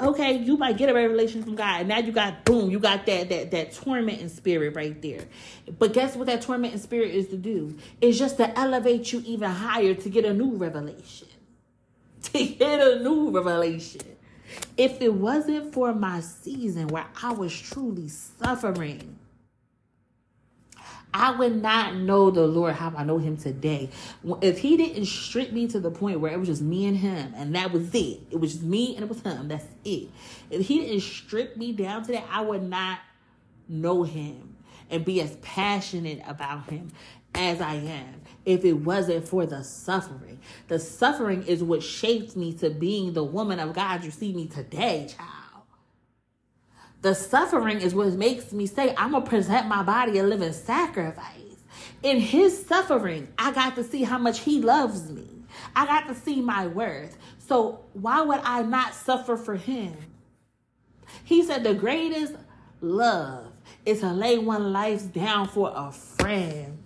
Okay, 0.00 0.38
you 0.38 0.56
might 0.56 0.76
get 0.76 0.88
a 0.90 0.94
revelation 0.94 1.42
from 1.42 1.56
God, 1.56 1.88
now 1.88 1.98
you 1.98 2.12
got 2.12 2.44
boom, 2.44 2.70
you 2.70 2.78
got 2.78 3.04
that 3.06 3.28
that 3.30 3.50
that 3.50 3.72
tormenting 3.72 4.28
spirit 4.28 4.76
right 4.76 5.00
there. 5.02 5.24
But 5.78 5.92
guess 5.92 6.14
what 6.14 6.28
that 6.28 6.42
tormenting 6.42 6.78
spirit 6.78 7.12
is 7.14 7.28
to 7.28 7.36
do? 7.36 7.76
It's 8.00 8.16
just 8.18 8.36
to 8.36 8.56
elevate 8.58 9.12
you 9.12 9.22
even 9.26 9.50
higher 9.50 9.94
to 9.94 10.08
get 10.08 10.24
a 10.24 10.32
new 10.34 10.56
revelation. 10.56 11.28
To 12.32 12.44
get 12.44 12.80
a 12.80 13.00
new 13.02 13.30
revelation. 13.30 14.02
If 14.76 15.00
it 15.00 15.14
wasn't 15.14 15.72
for 15.72 15.94
my 15.94 16.20
season 16.20 16.88
where 16.88 17.06
I 17.22 17.32
was 17.32 17.58
truly 17.58 18.08
suffering, 18.08 19.17
I 21.12 21.30
would 21.32 21.60
not 21.62 21.96
know 21.96 22.30
the 22.30 22.46
Lord 22.46 22.74
how 22.74 22.92
I 22.96 23.04
know 23.04 23.18
him 23.18 23.36
today. 23.36 23.90
If 24.42 24.58
he 24.58 24.76
didn't 24.76 25.06
strip 25.06 25.52
me 25.52 25.66
to 25.68 25.80
the 25.80 25.90
point 25.90 26.20
where 26.20 26.32
it 26.32 26.38
was 26.38 26.48
just 26.48 26.62
me 26.62 26.86
and 26.86 26.96
him, 26.96 27.32
and 27.36 27.54
that 27.54 27.72
was 27.72 27.94
it. 27.94 28.20
It 28.30 28.40
was 28.40 28.52
just 28.52 28.64
me 28.64 28.94
and 28.94 29.04
it 29.04 29.08
was 29.08 29.20
him. 29.22 29.48
That's 29.48 29.66
it. 29.84 30.08
If 30.50 30.66
he 30.66 30.80
didn't 30.80 31.00
strip 31.00 31.56
me 31.56 31.72
down 31.72 32.04
to 32.04 32.12
that, 32.12 32.24
I 32.30 32.42
would 32.42 32.62
not 32.62 33.00
know 33.68 34.02
him 34.02 34.56
and 34.90 35.04
be 35.04 35.20
as 35.20 35.36
passionate 35.36 36.22
about 36.26 36.70
him 36.70 36.90
as 37.34 37.60
I 37.60 37.74
am 37.74 38.22
if 38.44 38.64
it 38.64 38.72
wasn't 38.72 39.28
for 39.28 39.44
the 39.46 39.62
suffering. 39.62 40.40
The 40.68 40.78
suffering 40.78 41.42
is 41.44 41.62
what 41.62 41.82
shaped 41.82 42.36
me 42.36 42.54
to 42.54 42.70
being 42.70 43.12
the 43.12 43.24
woman 43.24 43.60
of 43.60 43.74
God 43.74 44.04
you 44.04 44.10
see 44.10 44.32
me 44.32 44.46
today, 44.46 45.08
child. 45.16 45.37
The 47.00 47.14
suffering 47.14 47.80
is 47.80 47.94
what 47.94 48.12
makes 48.14 48.52
me 48.52 48.66
say, 48.66 48.94
I'm 48.96 49.12
going 49.12 49.22
to 49.22 49.28
present 49.28 49.68
my 49.68 49.82
body 49.82 50.18
a 50.18 50.24
living 50.24 50.52
sacrifice. 50.52 51.34
In 52.02 52.18
his 52.18 52.66
suffering, 52.66 53.28
I 53.38 53.52
got 53.52 53.76
to 53.76 53.84
see 53.84 54.02
how 54.02 54.18
much 54.18 54.40
he 54.40 54.60
loves 54.60 55.10
me. 55.10 55.28
I 55.74 55.86
got 55.86 56.08
to 56.08 56.14
see 56.14 56.40
my 56.40 56.66
worth. 56.66 57.16
So 57.38 57.84
why 57.92 58.20
would 58.20 58.40
I 58.42 58.62
not 58.62 58.94
suffer 58.94 59.36
for 59.36 59.56
him? 59.56 59.96
He 61.24 61.42
said 61.42 61.64
the 61.64 61.74
greatest 61.74 62.34
love 62.80 63.52
is 63.86 64.00
to 64.00 64.12
lay 64.12 64.38
one 64.38 64.72
life 64.72 65.12
down 65.12 65.48
for 65.48 65.72
a 65.74 65.92
friend. 65.92 66.78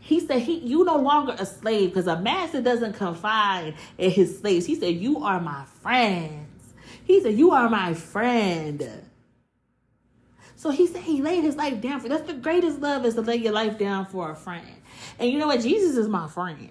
He 0.00 0.20
said, 0.20 0.40
he, 0.40 0.58
you 0.58 0.84
no 0.84 0.96
longer 0.96 1.36
a 1.38 1.46
slave 1.46 1.90
because 1.90 2.06
a 2.06 2.20
master 2.20 2.62
doesn't 2.62 2.94
confide 2.94 3.74
in 3.96 4.10
his 4.10 4.38
slaves. 4.38 4.66
He 4.66 4.74
said, 4.74 4.96
you 4.96 5.22
are 5.22 5.40
my 5.40 5.64
friend. 5.82 6.47
He 7.08 7.22
said, 7.22 7.38
You 7.38 7.52
are 7.52 7.70
my 7.70 7.94
friend. 7.94 8.86
So 10.56 10.70
he 10.70 10.86
said 10.86 11.02
he 11.02 11.22
laid 11.22 11.42
his 11.42 11.56
life 11.56 11.80
down 11.80 12.00
for 12.00 12.08
that's 12.08 12.26
the 12.26 12.34
greatest 12.34 12.80
love 12.80 13.06
is 13.06 13.14
to 13.14 13.22
lay 13.22 13.36
your 13.36 13.52
life 13.52 13.78
down 13.78 14.06
for 14.06 14.30
a 14.30 14.36
friend. 14.36 14.66
And 15.18 15.30
you 15.30 15.38
know 15.38 15.46
what? 15.46 15.62
Jesus 15.62 15.96
is 15.96 16.06
my 16.06 16.28
friend. 16.28 16.70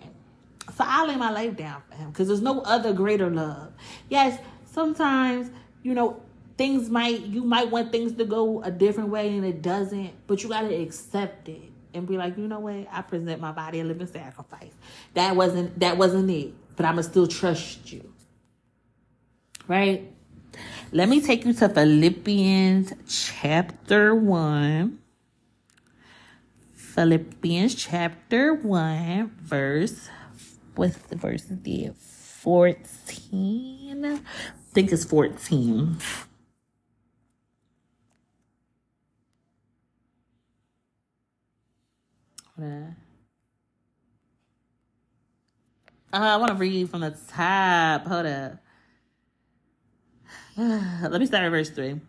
So 0.75 0.83
I 0.85 1.07
lay 1.07 1.15
my 1.15 1.31
life 1.31 1.57
down 1.57 1.81
for 1.89 1.95
him 1.95 2.11
because 2.11 2.27
there's 2.27 2.41
no 2.41 2.61
other 2.61 2.93
greater 2.93 3.31
love. 3.31 3.71
Yes, 4.09 4.39
sometimes, 4.65 5.49
you 5.81 5.95
know, 5.95 6.21
things 6.55 6.87
might 6.87 7.21
you 7.21 7.43
might 7.43 7.71
want 7.71 7.91
things 7.91 8.13
to 8.13 8.25
go 8.25 8.61
a 8.61 8.69
different 8.69 9.09
way 9.09 9.35
and 9.35 9.43
it 9.43 9.63
doesn't, 9.63 10.11
but 10.27 10.43
you 10.43 10.49
gotta 10.49 10.75
accept 10.75 11.49
it 11.49 11.71
and 11.95 12.05
be 12.07 12.15
like, 12.15 12.37
you 12.37 12.47
know 12.47 12.59
what? 12.59 12.87
I 12.91 13.01
present 13.01 13.41
my 13.41 13.53
body 13.53 13.79
a 13.79 13.83
living 13.83 14.05
sacrifice. 14.05 14.73
That 15.15 15.35
wasn't 15.35 15.79
that 15.79 15.97
wasn't 15.97 16.29
it, 16.29 16.53
but 16.75 16.85
I'ma 16.85 17.01
still 17.01 17.25
trust 17.25 17.91
you. 17.91 18.13
Right? 19.67 20.11
Let 20.91 21.09
me 21.09 21.21
take 21.21 21.45
you 21.45 21.53
to 21.53 21.69
Philippians 21.69 22.93
chapter 23.07 24.15
1. 24.15 24.99
Philippians 26.73 27.75
chapter 27.75 28.53
1, 28.53 29.31
verse, 29.41 30.09
what's 30.75 30.97
the 30.97 31.15
verse 31.15 31.45
there? 31.47 31.93
14? 31.93 34.05
I 34.05 34.19
think 34.73 34.91
it's 34.91 35.05
14. 35.05 35.97
Uh, 42.59 42.63
I 46.11 46.37
want 46.37 46.49
to 46.49 46.55
read 46.55 46.89
from 46.89 47.01
the 47.01 47.15
top. 47.29 48.07
Hold 48.07 48.25
up. 48.25 48.53
Let 50.59 51.19
me 51.19 51.27
start 51.27 51.43
at 51.43 51.49
verse 51.49 51.69
3. 51.69 52.01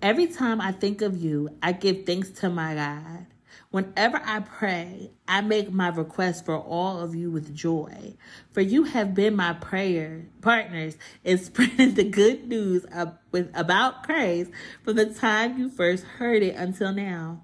Every 0.00 0.28
time 0.28 0.60
I 0.60 0.70
think 0.70 1.02
of 1.02 1.16
you, 1.16 1.48
I 1.60 1.72
give 1.72 2.06
thanks 2.06 2.30
to 2.40 2.48
my 2.48 2.76
God. 2.76 3.26
Whenever 3.72 4.22
I 4.24 4.38
pray, 4.38 5.10
I 5.26 5.40
make 5.40 5.72
my 5.72 5.88
request 5.88 6.44
for 6.44 6.56
all 6.56 7.00
of 7.00 7.16
you 7.16 7.32
with 7.32 7.52
joy. 7.56 8.14
For 8.52 8.60
you 8.60 8.84
have 8.84 9.14
been 9.14 9.34
my 9.34 9.52
prayer 9.54 10.26
partners 10.42 10.96
in 11.24 11.38
spreading 11.44 11.94
the 11.94 12.04
good 12.04 12.46
news 12.46 12.84
of, 12.84 13.18
with, 13.32 13.50
about 13.52 14.04
Christ 14.04 14.52
from 14.84 14.94
the 14.94 15.06
time 15.06 15.58
you 15.58 15.68
first 15.68 16.04
heard 16.04 16.44
it 16.44 16.54
until 16.54 16.92
now. 16.92 17.42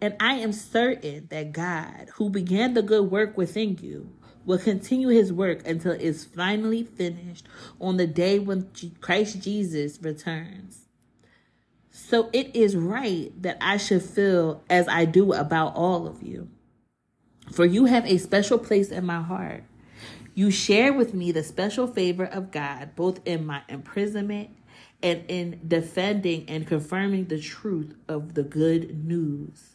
And 0.00 0.16
I 0.18 0.34
am 0.34 0.52
certain 0.52 1.28
that 1.30 1.52
God, 1.52 2.08
who 2.14 2.28
began 2.28 2.74
the 2.74 2.82
good 2.82 3.08
work 3.08 3.36
within 3.36 3.78
you, 3.80 4.10
will 4.44 4.58
continue 4.58 5.08
his 5.08 5.32
work 5.32 5.66
until 5.66 5.92
it's 5.92 6.24
finally 6.24 6.82
finished 6.82 7.46
on 7.80 7.96
the 7.96 8.06
day 8.06 8.38
when 8.38 8.70
Christ 9.00 9.40
Jesus 9.42 9.98
returns. 10.02 10.86
So 11.90 12.30
it 12.32 12.54
is 12.54 12.76
right 12.76 13.30
that 13.42 13.58
I 13.60 13.76
should 13.76 14.02
feel 14.02 14.62
as 14.70 14.88
I 14.88 15.04
do 15.04 15.32
about 15.32 15.74
all 15.74 16.06
of 16.06 16.22
you. 16.22 16.48
For 17.52 17.64
you 17.64 17.86
have 17.86 18.06
a 18.06 18.18
special 18.18 18.58
place 18.58 18.90
in 18.90 19.04
my 19.04 19.20
heart. 19.20 19.64
You 20.34 20.50
share 20.50 20.92
with 20.92 21.14
me 21.14 21.32
the 21.32 21.42
special 21.42 21.86
favor 21.86 22.24
of 22.24 22.50
God, 22.50 22.94
both 22.94 23.20
in 23.26 23.44
my 23.44 23.62
imprisonment 23.68 24.50
and 25.02 25.24
in 25.28 25.60
defending 25.66 26.48
and 26.48 26.66
confirming 26.66 27.26
the 27.26 27.40
truth 27.40 27.94
of 28.08 28.34
the 28.34 28.44
good 28.44 29.04
news. 29.04 29.69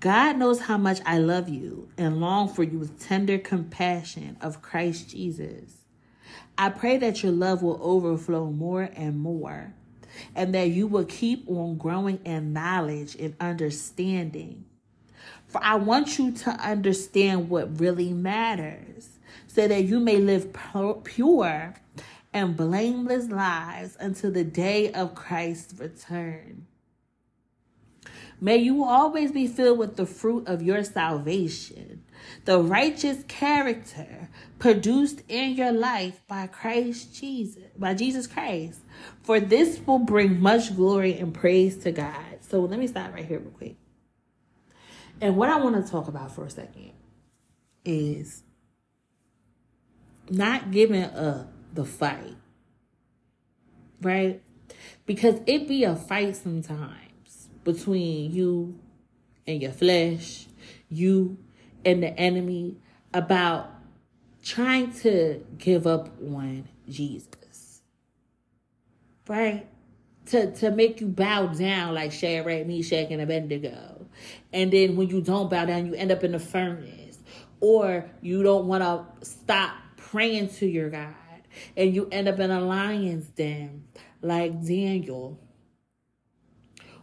God 0.00 0.36
knows 0.36 0.60
how 0.60 0.76
much 0.76 1.00
I 1.06 1.18
love 1.18 1.48
you 1.48 1.88
and 1.96 2.20
long 2.20 2.48
for 2.48 2.62
you 2.62 2.78
with 2.78 3.00
tender 3.00 3.38
compassion 3.38 4.36
of 4.40 4.60
Christ 4.60 5.10
Jesus. 5.10 5.84
I 6.58 6.68
pray 6.68 6.98
that 6.98 7.22
your 7.22 7.32
love 7.32 7.62
will 7.62 7.78
overflow 7.82 8.50
more 8.50 8.90
and 8.94 9.18
more, 9.18 9.74
and 10.34 10.54
that 10.54 10.70
you 10.70 10.86
will 10.86 11.04
keep 11.04 11.48
on 11.48 11.78
growing 11.78 12.20
in 12.24 12.52
knowledge 12.52 13.16
and 13.16 13.34
understanding. 13.40 14.66
For 15.46 15.62
I 15.64 15.76
want 15.76 16.18
you 16.18 16.32
to 16.32 16.50
understand 16.50 17.48
what 17.48 17.80
really 17.80 18.12
matters, 18.12 19.08
so 19.46 19.66
that 19.66 19.84
you 19.84 19.98
may 19.98 20.18
live 20.18 20.54
pure 21.04 21.74
and 22.32 22.56
blameless 22.56 23.28
lives 23.28 23.96
until 23.98 24.30
the 24.30 24.44
day 24.44 24.92
of 24.92 25.14
Christ's 25.14 25.78
return. 25.80 26.66
May 28.40 28.58
you 28.58 28.84
always 28.84 29.32
be 29.32 29.46
filled 29.46 29.78
with 29.78 29.96
the 29.96 30.04
fruit 30.04 30.46
of 30.46 30.62
your 30.62 30.84
salvation, 30.84 32.04
the 32.44 32.60
righteous 32.60 33.24
character 33.28 34.28
produced 34.58 35.22
in 35.28 35.54
your 35.54 35.72
life 35.72 36.22
by 36.28 36.46
Christ 36.46 37.14
Jesus, 37.14 37.64
by 37.78 37.94
Jesus 37.94 38.26
Christ. 38.26 38.80
For 39.22 39.40
this 39.40 39.80
will 39.86 39.98
bring 39.98 40.40
much 40.40 40.76
glory 40.76 41.18
and 41.18 41.32
praise 41.32 41.78
to 41.78 41.92
God. 41.92 42.38
So 42.40 42.60
let 42.60 42.78
me 42.78 42.86
stop 42.86 43.14
right 43.14 43.24
here 43.24 43.38
real 43.38 43.50
quick. 43.50 43.76
And 45.20 45.36
what 45.36 45.48
I 45.48 45.56
want 45.56 45.82
to 45.82 45.90
talk 45.90 46.08
about 46.08 46.34
for 46.34 46.44
a 46.44 46.50
second 46.50 46.92
is 47.86 48.42
not 50.28 50.70
giving 50.72 51.04
up 51.04 51.50
the 51.72 51.86
fight. 51.86 52.36
Right? 54.02 54.42
Because 55.06 55.40
it 55.46 55.66
be 55.66 55.84
a 55.84 55.96
fight 55.96 56.36
sometimes 56.36 57.05
between 57.66 58.32
you 58.32 58.78
and 59.46 59.60
your 59.60 59.72
flesh, 59.72 60.46
you 60.88 61.36
and 61.84 62.02
the 62.02 62.18
enemy 62.18 62.76
about 63.12 63.68
trying 64.42 64.92
to 64.92 65.44
give 65.58 65.86
up 65.86 66.08
on 66.22 66.68
Jesus. 66.88 67.82
Right? 69.28 69.66
To 70.26 70.52
to 70.52 70.70
make 70.70 71.00
you 71.00 71.08
bow 71.08 71.48
down 71.48 71.94
like 71.94 72.12
Shadrach, 72.12 72.66
Meshach, 72.66 73.10
and 73.10 73.20
Abednego. 73.20 74.06
And 74.52 74.72
then 74.72 74.96
when 74.96 75.08
you 75.08 75.20
don't 75.20 75.50
bow 75.50 75.66
down, 75.66 75.86
you 75.86 75.94
end 75.94 76.12
up 76.12 76.24
in 76.24 76.32
the 76.32 76.38
furnace. 76.38 77.18
Or 77.60 78.08
you 78.22 78.42
don't 78.42 78.66
want 78.66 78.82
to 78.82 79.26
stop 79.26 79.74
praying 79.96 80.48
to 80.50 80.66
your 80.66 80.90
God. 80.90 81.14
And 81.76 81.94
you 81.94 82.08
end 82.12 82.28
up 82.28 82.38
in 82.38 82.50
a 82.50 82.60
lion's 82.60 83.26
den 83.28 83.84
like 84.22 84.52
Daniel 84.64 85.38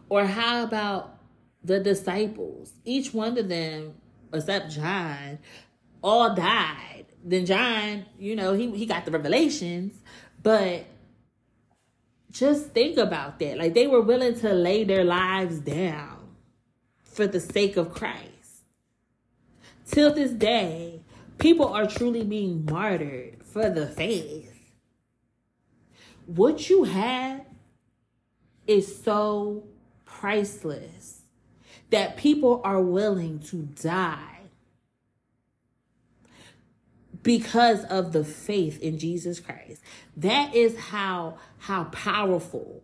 or 0.08 0.26
how 0.26 0.64
about 0.64 1.18
the 1.62 1.80
disciples? 1.80 2.72
Each 2.84 3.14
one 3.14 3.38
of 3.38 3.48
them, 3.48 3.94
except 4.32 4.72
John, 4.72 5.38
all 6.02 6.34
died. 6.34 7.06
Then 7.24 7.46
John, 7.46 8.04
you 8.18 8.36
know, 8.36 8.52
he, 8.52 8.70
he 8.72 8.86
got 8.86 9.04
the 9.04 9.10
revelations, 9.10 9.94
but 10.42 10.84
just 12.30 12.70
think 12.70 12.98
about 12.98 13.38
that. 13.38 13.58
Like 13.58 13.74
they 13.74 13.86
were 13.86 14.02
willing 14.02 14.38
to 14.40 14.52
lay 14.52 14.84
their 14.84 15.04
lives 15.04 15.60
down 15.60 16.36
for 17.02 17.26
the 17.26 17.40
sake 17.40 17.76
of 17.76 17.94
Christ. 17.94 18.64
Till 19.86 20.12
this 20.14 20.32
day, 20.32 21.00
people 21.38 21.68
are 21.68 21.86
truly 21.86 22.24
being 22.24 22.64
martyred 22.64 23.44
for 23.44 23.70
the 23.70 23.86
faith. 23.86 24.50
what 26.26 26.70
you 26.70 26.84
have 26.84 27.44
is 28.66 29.02
so 29.02 29.64
priceless 30.24 31.20
that 31.90 32.16
people 32.16 32.62
are 32.64 32.80
willing 32.80 33.38
to 33.38 33.56
die 33.58 34.40
because 37.22 37.84
of 37.84 38.14
the 38.14 38.24
faith 38.24 38.80
in 38.80 38.98
Jesus 38.98 39.38
Christ. 39.38 39.82
That 40.16 40.54
is 40.54 40.78
how 40.78 41.36
how 41.58 41.84
powerful 41.84 42.82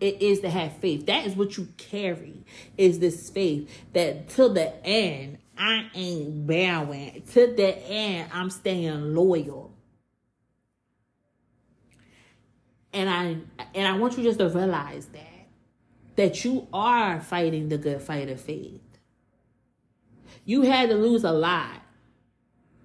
it 0.00 0.20
is 0.20 0.40
to 0.40 0.50
have 0.50 0.76
faith. 0.78 1.06
That 1.06 1.24
is 1.24 1.36
what 1.36 1.56
you 1.56 1.68
carry 1.76 2.42
is 2.76 2.98
this 2.98 3.30
faith 3.30 3.70
that 3.92 4.28
till 4.28 4.52
the 4.52 4.84
end 4.84 5.38
I 5.56 5.88
ain't 5.94 6.48
bowing. 6.48 7.22
To 7.34 7.54
the 7.54 7.78
end 7.86 8.28
I'm 8.32 8.50
staying 8.50 9.14
loyal. 9.14 9.72
And 12.92 13.08
I 13.08 13.36
and 13.72 13.86
I 13.86 13.96
want 13.98 14.18
you 14.18 14.24
just 14.24 14.40
to 14.40 14.48
realize 14.48 15.06
that 15.06 15.29
that 16.20 16.44
you 16.44 16.68
are 16.70 17.18
fighting 17.18 17.70
the 17.70 17.78
good 17.78 18.02
fight 18.02 18.28
of 18.28 18.38
faith. 18.38 18.82
You 20.44 20.60
had 20.60 20.90
to 20.90 20.94
lose 20.94 21.24
a 21.24 21.32
lot, 21.32 21.80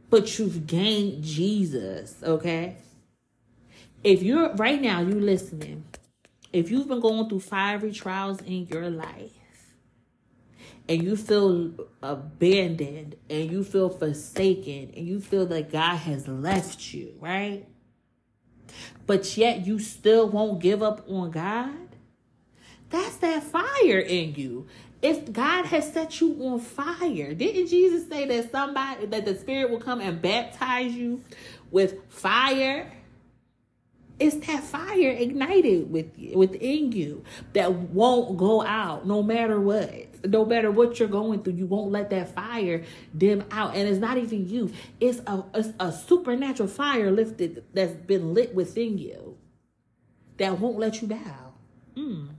but 0.09 0.39
you've 0.39 0.65
gained 0.65 1.21
Jesus, 1.21 2.15
okay? 2.23 2.77
If 4.05 4.23
you're 4.23 4.53
right 4.53 4.81
now, 4.81 5.01
you 5.01 5.19
listening, 5.19 5.83
if 6.53 6.71
you've 6.71 6.87
been 6.87 7.01
going 7.01 7.27
through 7.27 7.41
fiery 7.41 7.91
trials 7.91 8.41
in 8.41 8.67
your 8.67 8.89
life 8.89 9.33
and 10.87 11.03
you 11.03 11.17
feel 11.17 11.73
abandoned 12.01 13.17
and 13.29 13.51
you 13.51 13.65
feel 13.65 13.89
forsaken 13.89 14.93
and 14.95 15.05
you 15.05 15.19
feel 15.19 15.45
that 15.47 15.73
God 15.73 15.97
has 15.97 16.25
left 16.25 16.93
you, 16.93 17.15
right? 17.19 17.67
But 19.05 19.35
yet 19.35 19.67
you 19.67 19.79
still 19.79 20.29
won't 20.29 20.61
give 20.61 20.81
up 20.81 21.03
on 21.09 21.31
God, 21.31 21.84
that's 22.95 23.17
that 23.17 23.43
fire 23.43 23.99
in 23.99 24.35
you. 24.35 24.67
If 25.01 25.31
God 25.31 25.65
has 25.65 25.91
set 25.91 26.19
you 26.21 26.35
on 26.45 26.59
fire, 26.59 27.33
didn't 27.33 27.67
Jesus 27.67 28.07
say 28.07 28.25
that 28.25 28.51
somebody 28.51 29.05
that 29.07 29.25
the 29.25 29.35
Spirit 29.35 29.69
will 29.69 29.79
come 29.79 30.01
and 30.01 30.21
baptize 30.21 30.93
you 30.93 31.21
with 31.69 31.95
fire? 32.09 32.91
It's 34.17 34.47
that 34.47 34.63
fire 34.63 35.09
ignited 35.09 35.91
with 35.91 36.17
within 36.33 36.93
you 36.93 37.25
that 37.51 37.73
won't 37.73 38.37
go 38.37 38.63
out 38.63 39.05
no 39.05 39.21
matter 39.21 39.59
what. 39.59 40.25
No 40.25 40.45
matter 40.45 40.71
what 40.71 40.97
you're 40.97 41.09
going 41.09 41.43
through, 41.43 41.53
you 41.53 41.65
won't 41.67 41.91
let 41.91 42.09
that 42.11 42.33
fire 42.33 42.83
dim 43.15 43.43
out. 43.51 43.75
And 43.75 43.87
it's 43.89 43.99
not 43.99 44.17
even 44.17 44.47
you. 44.49 44.71
It's 45.01 45.19
a, 45.27 45.43
it's 45.53 45.69
a 45.79 45.91
supernatural 45.91 46.69
fire 46.69 47.11
lifted 47.11 47.65
that's 47.73 47.91
been 47.91 48.33
lit 48.33 48.55
within 48.55 48.97
you 48.97 49.37
that 50.37 50.59
won't 50.59 50.79
let 50.79 51.01
you 51.01 51.09
down. 51.09 51.53
Mm. 51.95 52.29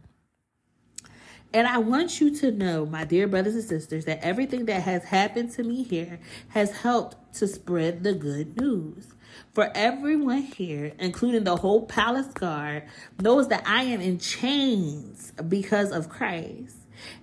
And 1.56 1.66
I 1.66 1.78
want 1.78 2.20
you 2.20 2.36
to 2.40 2.52
know, 2.52 2.84
my 2.84 3.04
dear 3.04 3.26
brothers 3.26 3.54
and 3.54 3.64
sisters, 3.64 4.04
that 4.04 4.22
everything 4.22 4.66
that 4.66 4.82
has 4.82 5.04
happened 5.04 5.52
to 5.52 5.62
me 5.62 5.84
here 5.84 6.20
has 6.48 6.70
helped 6.70 7.32
to 7.36 7.48
spread 7.48 8.04
the 8.04 8.12
good 8.12 8.60
news. 8.60 9.14
For 9.54 9.72
everyone 9.74 10.42
here, 10.42 10.92
including 10.98 11.44
the 11.44 11.56
whole 11.56 11.86
palace 11.86 12.26
guard, 12.26 12.82
knows 13.18 13.48
that 13.48 13.62
I 13.66 13.84
am 13.84 14.02
in 14.02 14.18
chains 14.18 15.32
because 15.48 15.92
of 15.92 16.10
Christ. 16.10 16.76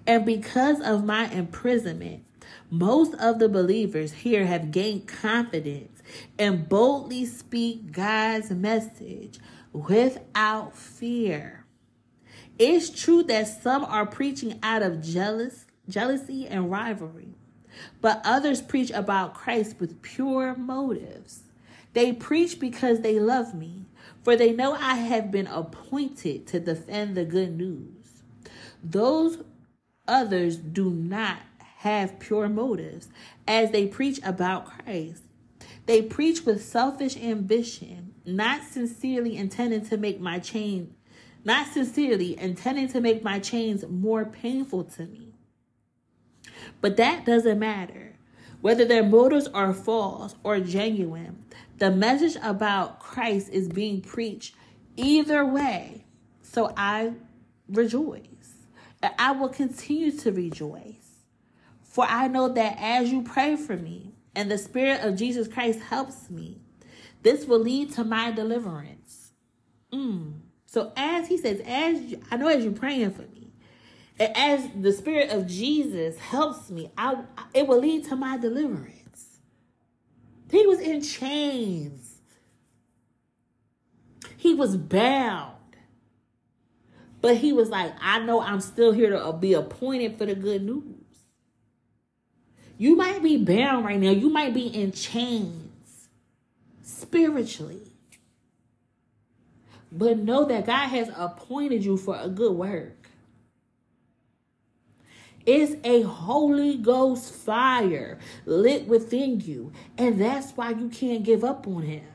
And 0.07 0.25
because 0.25 0.81
of 0.81 1.05
my 1.05 1.29
imprisonment, 1.29 2.23
most 2.71 3.13
of 3.19 3.37
the 3.37 3.49
believers 3.49 4.13
here 4.13 4.47
have 4.47 4.71
gained 4.71 5.07
confidence 5.07 6.01
and 6.39 6.67
boldly 6.67 7.27
speak 7.27 7.91
God's 7.91 8.49
message 8.49 9.37
without 9.73 10.75
fear. 10.75 11.62
It's 12.59 12.89
true 12.89 13.23
that 13.23 13.47
some 13.47 13.83
are 13.85 14.05
preaching 14.05 14.59
out 14.61 14.83
of 14.83 15.01
jealous, 15.01 15.65
jealousy 15.89 16.47
and 16.47 16.69
rivalry, 16.69 17.35
but 17.99 18.21
others 18.23 18.61
preach 18.61 18.91
about 18.91 19.33
Christ 19.33 19.77
with 19.79 20.01
pure 20.01 20.55
motives. 20.55 21.43
They 21.93 22.13
preach 22.13 22.59
because 22.59 23.01
they 23.01 23.19
love 23.19 23.55
me, 23.55 23.85
for 24.23 24.35
they 24.35 24.51
know 24.51 24.73
I 24.73 24.95
have 24.95 25.31
been 25.31 25.47
appointed 25.47 26.45
to 26.47 26.59
defend 26.59 27.15
the 27.15 27.25
good 27.25 27.57
news. 27.57 28.23
Those 28.83 29.39
others 30.07 30.57
do 30.57 30.89
not 30.89 31.39
have 31.77 32.19
pure 32.19 32.49
motives 32.49 33.09
as 33.47 33.71
they 33.71 33.87
preach 33.87 34.19
about 34.23 34.65
Christ. 34.65 35.23
They 35.85 36.01
preach 36.01 36.45
with 36.45 36.63
selfish 36.63 37.17
ambition, 37.17 38.13
not 38.25 38.63
sincerely 38.63 39.35
intending 39.35 39.85
to 39.87 39.97
make 39.97 40.19
my 40.19 40.39
chain, 40.39 40.95
not 41.43 41.67
sincerely 41.67 42.39
intending 42.39 42.87
to 42.89 43.01
make 43.01 43.23
my 43.23 43.39
chains 43.39 43.85
more 43.87 44.25
painful 44.25 44.83
to 44.85 45.05
me. 45.05 45.33
But 46.81 46.97
that 46.97 47.25
doesn't 47.25 47.59
matter. 47.59 48.15
Whether 48.61 48.85
their 48.85 49.03
motives 49.03 49.47
are 49.47 49.73
false 49.73 50.35
or 50.43 50.59
genuine, 50.59 51.43
the 51.79 51.91
message 51.91 52.37
about 52.41 52.99
Christ 52.99 53.49
is 53.49 53.67
being 53.67 54.01
preached 54.01 54.55
either 54.95 55.45
way. 55.45 56.05
So 56.41 56.73
I 56.77 57.13
rejoice. 57.67 58.23
And 59.01 59.13
I 59.19 59.31
will 59.31 59.49
continue 59.49 60.11
to 60.19 60.31
rejoice. 60.31 61.25
For 61.81 62.05
I 62.05 62.27
know 62.27 62.47
that 62.49 62.77
as 62.79 63.11
you 63.11 63.21
pray 63.21 63.57
for 63.57 63.75
me 63.75 64.13
and 64.33 64.49
the 64.49 64.57
Spirit 64.57 65.01
of 65.01 65.17
Jesus 65.17 65.47
Christ 65.47 65.79
helps 65.81 66.29
me, 66.29 66.61
this 67.21 67.45
will 67.45 67.59
lead 67.59 67.91
to 67.93 68.03
my 68.03 68.31
deliverance. 68.31 69.31
Mm. 69.91 70.42
So 70.73 70.91
as 70.97 71.27
he 71.27 71.37
says, 71.37 71.61
as 71.67 72.01
you, 72.01 72.19
I 72.31 72.37
know 72.37 72.47
as 72.47 72.63
you're 72.63 72.73
praying 72.73 73.11
for 73.11 73.21
me, 73.21 73.51
and 74.19 74.35
as 74.35 74.67
the 74.75 74.91
Spirit 74.91 75.29
of 75.29 75.45
Jesus 75.45 76.17
helps 76.17 76.71
me, 76.71 76.89
I, 76.97 77.25
it 77.53 77.67
will 77.67 77.77
lead 77.77 78.05
to 78.05 78.15
my 78.15 78.39
deliverance. 78.39 79.37
He 80.49 80.65
was 80.65 80.79
in 80.79 81.03
chains. 81.03 82.15
He 84.35 84.55
was 84.55 84.75
bound. 84.75 85.53
But 87.21 87.37
he 87.37 87.53
was 87.53 87.69
like, 87.69 87.93
I 88.01 88.17
know 88.21 88.41
I'm 88.41 88.59
still 88.59 88.93
here 88.93 89.11
to 89.11 89.31
be 89.31 89.53
appointed 89.53 90.17
for 90.17 90.25
the 90.25 90.33
good 90.33 90.63
news. 90.63 91.05
You 92.79 92.95
might 92.95 93.21
be 93.21 93.37
bound 93.37 93.85
right 93.85 93.99
now. 93.99 94.09
You 94.09 94.31
might 94.31 94.55
be 94.55 94.65
in 94.65 94.91
chains 94.91 96.09
spiritually. 96.81 97.92
But 99.95 100.17
know 100.17 100.45
that 100.45 100.65
God 100.65 100.87
has 100.87 101.11
appointed 101.15 101.85
you 101.85 101.97
for 101.97 102.17
a 102.19 102.27
good 102.27 102.53
work. 102.53 103.09
It's 105.45 105.75
a 105.83 106.01
Holy 106.01 106.77
Ghost 106.77 107.31
fire 107.31 108.17
lit 108.45 108.87
within 108.87 109.39
you. 109.41 109.71
And 109.97 110.19
that's 110.19 110.51
why 110.51 110.71
you 110.71 110.89
can't 110.89 111.23
give 111.23 111.43
up 111.43 111.67
on 111.67 111.83
him. 111.83 112.07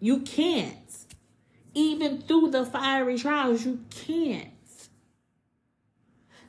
You 0.00 0.20
can't. 0.20 0.74
Even 1.74 2.22
through 2.22 2.50
the 2.50 2.64
fiery 2.64 3.18
trials, 3.18 3.64
you 3.64 3.84
can't. 3.90 4.48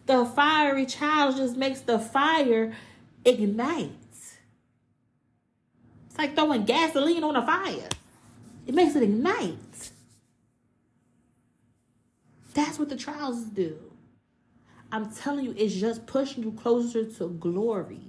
The 0.08 0.26
fiery 0.26 0.88
trials 0.88 1.36
just 1.36 1.56
makes 1.56 1.82
the 1.82 2.00
fire 2.00 2.74
ignite. 3.24 3.92
It's 6.08 6.18
like 6.18 6.34
throwing 6.36 6.66
gasoline 6.66 7.24
on 7.24 7.36
a 7.36 7.46
fire. 7.46 7.90
It 8.66 8.74
makes 8.74 8.96
it 8.96 9.04
ignite. 9.04 9.92
That's 12.60 12.78
what 12.78 12.90
the 12.90 12.98
trials 12.98 13.46
do. 13.46 13.78
I'm 14.92 15.14
telling 15.14 15.46
you, 15.46 15.56
it's 15.58 15.74
just 15.76 16.06
pushing 16.06 16.44
you 16.44 16.52
closer 16.52 17.06
to 17.06 17.30
glory. 17.30 18.02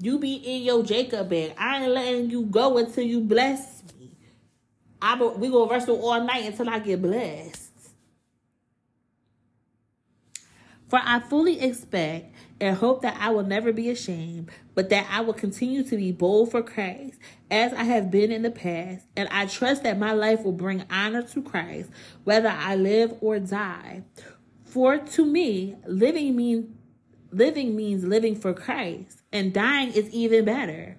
You 0.00 0.18
be 0.18 0.36
in 0.36 0.62
your 0.62 0.82
Jacob 0.82 1.28
bag. 1.28 1.52
I 1.58 1.82
ain't 1.82 1.92
letting 1.92 2.30
you 2.30 2.46
go 2.46 2.78
until 2.78 3.04
you 3.04 3.20
bless 3.20 3.82
me. 4.00 4.16
I 5.02 5.14
be, 5.14 5.26
we 5.36 5.50
gonna 5.50 5.70
wrestle 5.70 6.00
all 6.02 6.24
night 6.24 6.46
until 6.46 6.70
I 6.70 6.78
get 6.78 7.02
blessed. 7.02 7.63
For 10.94 11.00
I 11.04 11.18
fully 11.18 11.60
expect 11.60 12.32
and 12.60 12.76
hope 12.76 13.02
that 13.02 13.16
I 13.18 13.30
will 13.30 13.42
never 13.42 13.72
be 13.72 13.90
ashamed, 13.90 14.52
but 14.76 14.90
that 14.90 15.08
I 15.10 15.22
will 15.22 15.32
continue 15.32 15.82
to 15.82 15.96
be 15.96 16.12
bold 16.12 16.52
for 16.52 16.62
Christ 16.62 17.18
as 17.50 17.72
I 17.72 17.82
have 17.82 18.12
been 18.12 18.30
in 18.30 18.42
the 18.42 18.52
past, 18.52 19.04
and 19.16 19.28
I 19.30 19.46
trust 19.46 19.82
that 19.82 19.98
my 19.98 20.12
life 20.12 20.44
will 20.44 20.52
bring 20.52 20.84
honor 20.88 21.24
to 21.24 21.42
Christ, 21.42 21.90
whether 22.22 22.48
I 22.48 22.76
live 22.76 23.12
or 23.20 23.40
die. 23.40 24.04
For 24.66 24.98
to 24.98 25.26
me, 25.26 25.74
living 25.84 26.36
means 26.36 26.68
living 27.32 27.74
means 27.74 28.04
living 28.04 28.36
for 28.36 28.54
Christ, 28.54 29.20
and 29.32 29.52
dying 29.52 29.90
is 29.94 30.08
even 30.10 30.44
better. 30.44 30.96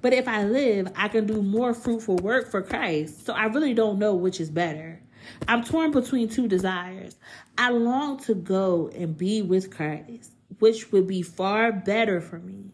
But 0.00 0.14
if 0.14 0.26
I 0.26 0.44
live, 0.44 0.90
I 0.96 1.08
can 1.08 1.26
do 1.26 1.42
more 1.42 1.74
fruitful 1.74 2.16
work 2.16 2.50
for 2.50 2.62
Christ. 2.62 3.26
So 3.26 3.34
I 3.34 3.44
really 3.44 3.74
don't 3.74 3.98
know 3.98 4.14
which 4.14 4.40
is 4.40 4.48
better. 4.48 5.02
I'm 5.48 5.64
torn 5.64 5.90
between 5.90 6.28
two 6.28 6.48
desires. 6.48 7.16
I 7.56 7.70
long 7.70 8.18
to 8.24 8.34
go 8.34 8.90
and 8.94 9.16
be 9.16 9.42
with 9.42 9.74
Christ, 9.74 10.32
which 10.58 10.90
would 10.92 11.06
be 11.06 11.22
far 11.22 11.72
better 11.72 12.20
for 12.20 12.38
me. 12.38 12.70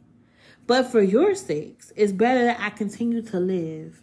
But 0.67 0.85
for 0.91 1.03
your 1.03 1.35
sakes, 1.35 1.93
it's 1.97 2.13
better 2.13 2.45
that 2.45 2.61
I 2.61 2.71
continue 2.71 3.23
to 3.23 3.41
live. 3.41 4.03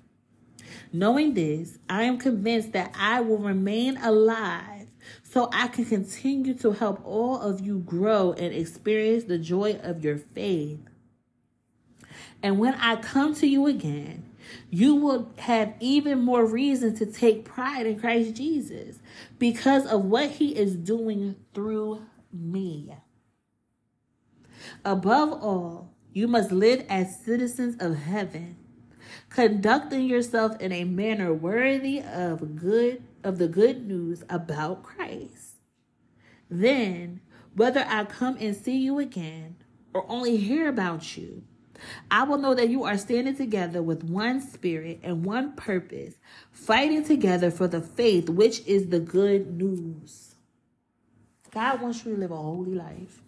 Knowing 0.92 1.34
this, 1.34 1.78
I 1.90 2.04
am 2.04 2.18
convinced 2.18 2.74
that 2.74 2.94
I 2.98 3.22
will 3.22 3.38
remain 3.38 3.98
alive 3.98 4.88
so 5.24 5.50
I 5.52 5.68
can 5.68 5.86
continue 5.86 6.54
to 6.56 6.72
help 6.72 7.02
all 7.06 7.40
of 7.40 7.62
you 7.62 7.80
grow 7.80 8.34
and 8.34 8.54
experience 8.54 9.26
the 9.26 9.38
joy 9.38 9.80
of 9.82 10.04
your 10.04 10.18
faith. 10.18 10.80
And 12.44 12.60
when 12.60 12.76
I 12.76 12.98
come 12.98 13.34
to 13.36 13.48
you 13.48 13.68
again, 13.68 14.27
you 14.70 14.96
will 14.96 15.32
have 15.40 15.74
even 15.80 16.22
more 16.22 16.46
reason 16.46 16.96
to 16.96 17.06
take 17.06 17.46
pride 17.46 17.86
in 17.86 18.00
Christ 18.00 18.36
Jesus 18.36 19.00
because 19.40 19.86
of 19.86 20.06
what 20.06 20.32
he 20.32 20.56
is 20.56 20.76
doing 20.76 21.36
through 21.54 22.02
me. 22.32 22.94
Above 24.84 25.32
all, 25.44 25.94
you 26.14 26.28
must 26.28 26.52
live 26.52 26.86
as 26.90 27.24
citizens 27.24 27.76
of 27.80 27.96
heaven, 27.96 28.58
conducting 29.30 30.06
yourself 30.06 30.60
in 30.60 30.72
a 30.72 30.84
manner 30.84 31.34
worthy 31.34 32.02
of 32.02 32.56
good 32.56 33.04
of 33.24 33.38
the 33.38 33.48
good 33.48 33.88
news 33.88 34.24
about 34.30 34.84
Christ. 34.84 35.58
Then, 36.50 37.20
whether 37.54 37.86
I 37.88 38.06
come 38.06 38.38
and 38.40 38.56
see 38.56 38.78
you 38.78 39.00
again 39.00 39.58
or 39.94 40.06
only 40.10 40.38
hear 40.38 40.70
about 40.70 41.18
you, 41.18 41.44
I 42.10 42.24
will 42.24 42.38
know 42.38 42.54
that 42.54 42.70
you 42.70 42.84
are 42.84 42.98
standing 42.98 43.36
together 43.36 43.82
with 43.82 44.04
one 44.04 44.42
spirit 44.42 45.00
and 45.04 45.26
one 45.26 45.54
purpose, 45.56 46.16
fighting 46.52 47.04
together 47.04 47.52
for 47.52 47.68
the 47.68 47.82
faith, 47.82 48.30
which 48.30 48.66
is 48.68 48.88
the 48.88 49.00
good 49.00 49.58
news. 49.58 50.36
God 51.52 51.82
wants 51.82 52.06
you 52.06 52.14
to 52.14 52.20
live 52.20 52.32
a 52.32 52.38
holy 52.38 52.76
life. 52.76 53.22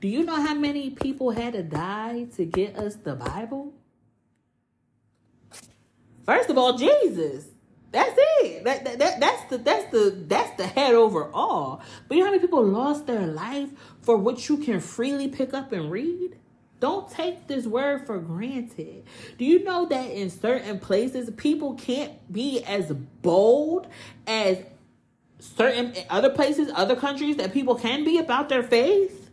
Do 0.00 0.08
you 0.08 0.24
know 0.24 0.40
how 0.40 0.54
many 0.54 0.90
people 0.90 1.30
had 1.30 1.54
to 1.54 1.62
die 1.62 2.26
to 2.36 2.44
get 2.44 2.76
us 2.76 2.94
the 2.96 3.16
Bible? 3.16 3.72
First 6.24 6.50
of 6.50 6.58
all, 6.58 6.76
Jesus. 6.76 7.46
That's 7.90 8.14
it. 8.16 8.64
That, 8.64 8.84
that, 8.84 8.98
that, 8.98 9.20
that's 9.20 9.50
the 9.50 9.58
that's 9.58 9.90
the 9.90 10.24
that's 10.28 10.56
the 10.58 10.66
head 10.66 10.94
over 10.94 11.32
all. 11.32 11.80
But 12.06 12.16
you 12.16 12.20
know 12.20 12.26
how 12.26 12.32
many 12.32 12.42
people 12.42 12.62
lost 12.62 13.06
their 13.06 13.26
life 13.26 13.70
for 14.02 14.16
what 14.16 14.48
you 14.48 14.58
can 14.58 14.80
freely 14.80 15.28
pick 15.28 15.54
up 15.54 15.72
and 15.72 15.90
read? 15.90 16.36
Don't 16.80 17.10
take 17.10 17.48
this 17.48 17.66
word 17.66 18.06
for 18.06 18.18
granted. 18.18 19.04
Do 19.36 19.44
you 19.44 19.64
know 19.64 19.86
that 19.86 20.10
in 20.10 20.30
certain 20.30 20.78
places 20.78 21.30
people 21.36 21.74
can't 21.74 22.32
be 22.32 22.62
as 22.62 22.92
bold 22.92 23.88
as 24.26 24.58
certain 25.40 25.94
other 26.08 26.30
places, 26.30 26.70
other 26.74 26.94
countries 26.94 27.36
that 27.36 27.52
people 27.52 27.74
can 27.74 28.04
be 28.04 28.18
about 28.18 28.48
their 28.48 28.62
faith? 28.62 29.30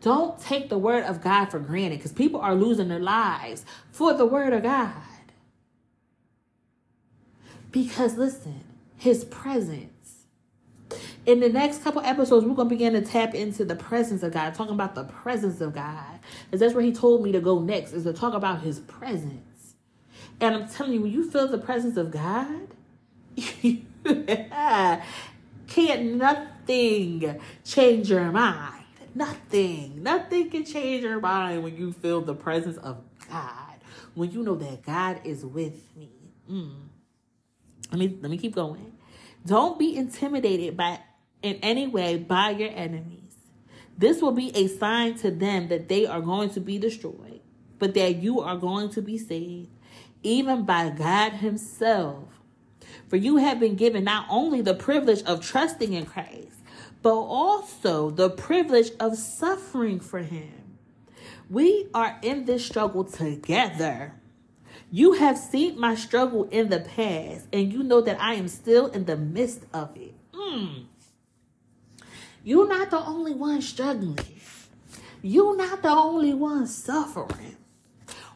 Don't 0.00 0.40
take 0.40 0.68
the 0.68 0.78
word 0.78 1.04
of 1.04 1.20
God 1.20 1.46
for 1.46 1.58
granted 1.58 1.98
because 1.98 2.12
people 2.12 2.40
are 2.40 2.54
losing 2.54 2.88
their 2.88 3.00
lives 3.00 3.64
for 3.90 4.14
the 4.14 4.26
word 4.26 4.52
of 4.52 4.62
God. 4.62 4.92
Because 7.72 8.16
listen, 8.16 8.62
his 8.96 9.24
presence 9.24 9.95
in 11.26 11.40
the 11.40 11.48
next 11.48 11.82
couple 11.82 12.00
episodes, 12.02 12.46
we're 12.46 12.54
going 12.54 12.68
to 12.68 12.74
begin 12.74 12.92
to 12.92 13.02
tap 13.02 13.34
into 13.34 13.64
the 13.64 13.74
presence 13.74 14.22
of 14.22 14.32
God, 14.32 14.54
talking 14.54 14.74
about 14.74 14.94
the 14.94 15.04
presence 15.04 15.60
of 15.60 15.74
God. 15.74 16.20
Because 16.44 16.60
that's 16.60 16.72
where 16.74 16.84
He 16.84 16.92
told 16.92 17.22
me 17.22 17.32
to 17.32 17.40
go 17.40 17.58
next, 17.58 17.92
is 17.92 18.04
to 18.04 18.12
talk 18.12 18.32
about 18.32 18.62
His 18.62 18.78
presence. 18.78 19.74
And 20.40 20.54
I'm 20.54 20.68
telling 20.68 20.92
you, 20.92 21.00
when 21.02 21.12
you 21.12 21.28
feel 21.28 21.48
the 21.48 21.58
presence 21.58 21.96
of 21.96 22.12
God, 22.12 22.68
can't 25.66 26.14
nothing 26.14 27.40
change 27.64 28.08
your 28.10 28.30
mind. 28.30 28.84
Nothing. 29.14 30.02
Nothing 30.02 30.50
can 30.50 30.64
change 30.64 31.02
your 31.02 31.20
mind 31.20 31.64
when 31.64 31.76
you 31.76 31.92
feel 31.92 32.20
the 32.20 32.34
presence 32.34 32.76
of 32.76 33.02
God. 33.28 33.74
When 34.14 34.30
you 34.30 34.42
know 34.42 34.54
that 34.54 34.82
God 34.82 35.20
is 35.24 35.44
with 35.44 35.96
me. 35.96 36.10
Mm. 36.50 36.74
Let 37.90 37.98
me 37.98 38.18
let 38.20 38.30
me 38.30 38.38
keep 38.38 38.54
going. 38.54 38.92
Don't 39.44 39.78
be 39.78 39.96
intimidated 39.96 40.76
by 40.76 40.98
in 41.42 41.56
any 41.62 41.86
way 41.86 42.16
by 42.16 42.50
your 42.50 42.70
enemies. 42.70 43.20
This 43.98 44.20
will 44.20 44.32
be 44.32 44.54
a 44.54 44.66
sign 44.66 45.16
to 45.18 45.30
them 45.30 45.68
that 45.68 45.88
they 45.88 46.06
are 46.06 46.20
going 46.20 46.50
to 46.50 46.60
be 46.60 46.78
destroyed, 46.78 47.40
but 47.78 47.94
that 47.94 48.16
you 48.16 48.40
are 48.40 48.56
going 48.56 48.90
to 48.90 49.02
be 49.02 49.16
saved, 49.16 49.70
even 50.22 50.64
by 50.64 50.90
God 50.90 51.34
Himself. 51.34 52.28
For 53.08 53.16
you 53.16 53.36
have 53.36 53.60
been 53.60 53.76
given 53.76 54.04
not 54.04 54.26
only 54.28 54.60
the 54.60 54.74
privilege 54.74 55.22
of 55.22 55.40
trusting 55.40 55.92
in 55.92 56.06
Christ, 56.06 56.60
but 57.02 57.14
also 57.14 58.10
the 58.10 58.28
privilege 58.28 58.90
of 58.98 59.16
suffering 59.16 60.00
for 60.00 60.20
Him. 60.20 60.78
We 61.48 61.86
are 61.94 62.18
in 62.22 62.44
this 62.44 62.66
struggle 62.66 63.04
together. 63.04 64.14
You 64.90 65.12
have 65.12 65.38
seen 65.38 65.78
my 65.78 65.94
struggle 65.94 66.44
in 66.50 66.68
the 66.68 66.80
past, 66.80 67.46
and 67.52 67.72
you 67.72 67.82
know 67.82 68.00
that 68.00 68.20
I 68.20 68.34
am 68.34 68.48
still 68.48 68.88
in 68.88 69.04
the 69.04 69.16
midst 69.16 69.64
of 69.72 69.96
it. 69.96 70.14
Mm. 70.34 70.86
You're 72.46 72.68
not 72.68 72.90
the 72.92 73.04
only 73.04 73.34
one 73.34 73.60
struggling. 73.60 74.20
You're 75.20 75.56
not 75.56 75.82
the 75.82 75.88
only 75.88 76.32
one 76.32 76.68
suffering. 76.68 77.56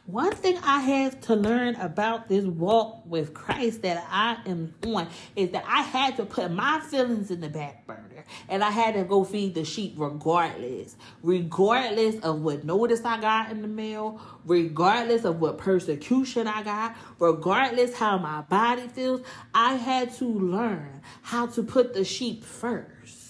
One 0.05 0.33
thing 0.33 0.57
I 0.65 0.81
have 0.81 1.21
to 1.21 1.35
learn 1.37 1.75
about 1.75 2.27
this 2.27 2.43
walk 2.43 3.05
with 3.05 3.33
Christ 3.33 3.83
that 3.83 4.05
I 4.11 4.37
am 4.45 4.73
on 4.85 5.07
is 5.37 5.51
that 5.51 5.63
I 5.65 5.83
had 5.83 6.17
to 6.17 6.25
put 6.25 6.51
my 6.51 6.81
feelings 6.81 7.31
in 7.31 7.39
the 7.39 7.47
back 7.47 7.87
burner 7.87 8.25
and 8.49 8.65
I 8.65 8.69
had 8.69 8.95
to 8.95 9.05
go 9.05 9.23
feed 9.23 9.55
the 9.55 9.63
sheep 9.63 9.93
regardless. 9.95 10.97
Regardless 11.23 12.19
of 12.21 12.41
what 12.41 12.65
notice 12.65 13.05
I 13.05 13.21
got 13.21 13.49
in 13.49 13.61
the 13.61 13.69
mail, 13.69 14.19
regardless 14.43 15.23
of 15.23 15.39
what 15.39 15.57
persecution 15.57 16.47
I 16.47 16.63
got, 16.63 16.97
regardless 17.17 17.95
how 17.95 18.17
my 18.17 18.41
body 18.41 18.89
feels, 18.89 19.21
I 19.55 19.75
had 19.75 20.13
to 20.15 20.25
learn 20.25 20.99
how 21.21 21.47
to 21.47 21.63
put 21.63 21.93
the 21.93 22.03
sheep 22.03 22.43
first 22.43 23.20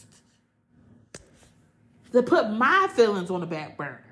to 2.12 2.24
put 2.24 2.50
my 2.52 2.88
feelings 2.94 3.30
on 3.30 3.40
the 3.40 3.46
back 3.46 3.78
burner 3.78 4.04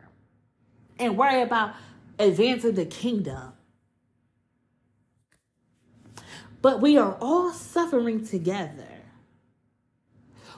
and 0.98 1.18
worry 1.18 1.42
about 1.42 1.74
advancing 2.18 2.76
the 2.76 2.86
kingdom. 2.86 3.54
But 6.62 6.82
we 6.82 6.98
are 6.98 7.18
all 7.22 7.52
suffering 7.52 8.26
together. 8.26 8.88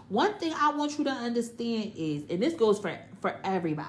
One 0.09 0.33
thing 0.33 0.53
I 0.53 0.71
want 0.71 0.97
you 0.97 1.03
to 1.05 1.11
understand 1.11 1.93
is, 1.95 2.23
and 2.29 2.41
this 2.41 2.53
goes 2.53 2.79
for, 2.79 2.97
for 3.21 3.39
everybody. 3.43 3.87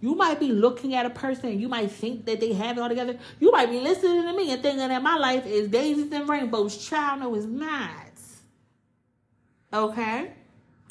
You 0.00 0.14
might 0.14 0.38
be 0.38 0.52
looking 0.52 0.94
at 0.94 1.06
a 1.06 1.10
person 1.10 1.58
you 1.58 1.68
might 1.68 1.90
think 1.90 2.26
that 2.26 2.38
they 2.38 2.52
have 2.52 2.76
it 2.76 2.80
all 2.80 2.88
together. 2.88 3.18
You 3.40 3.50
might 3.50 3.70
be 3.70 3.80
listening 3.80 4.22
to 4.22 4.32
me 4.34 4.52
and 4.52 4.62
thinking 4.62 4.86
that 4.86 5.02
my 5.02 5.16
life 5.16 5.46
is 5.46 5.68
daisies 5.68 6.12
and 6.12 6.28
rainbows. 6.28 6.76
Child, 6.76 7.20
no, 7.20 7.34
it's 7.34 7.46
not. 7.46 7.90
Okay? 9.72 10.32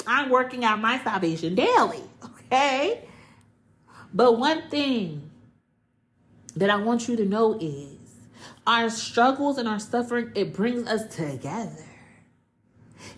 I'm 0.08 0.30
working 0.30 0.64
out 0.64 0.80
my 0.80 1.00
salvation 1.00 1.56
daily, 1.56 2.04
okay? 2.24 3.02
But 4.14 4.38
one 4.38 4.70
thing 4.70 5.30
that 6.56 6.70
I 6.70 6.78
want 6.78 7.08
you 7.08 7.16
to 7.18 7.26
know 7.26 7.58
is 7.60 7.98
our 8.66 8.90
struggles 8.90 9.58
and 9.58 9.68
our 9.68 9.80
suffering, 9.80 10.32
it 10.36 10.54
brings 10.54 10.88
us 10.88 11.14
together. 11.16 11.86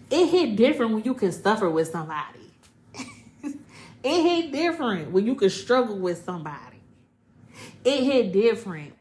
It 0.09 0.27
hit 0.27 0.55
different 0.55 0.93
when 0.93 1.03
you 1.03 1.13
can 1.13 1.31
suffer 1.31 1.69
with 1.69 1.89
somebody. 1.89 2.51
it 3.43 3.53
hit 4.03 4.51
different 4.51 5.11
when 5.11 5.25
you 5.25 5.35
can 5.35 5.49
struggle 5.49 5.97
with 5.97 6.23
somebody. 6.23 6.77
It 7.83 8.03
hit 8.03 8.33
different. 8.33 8.93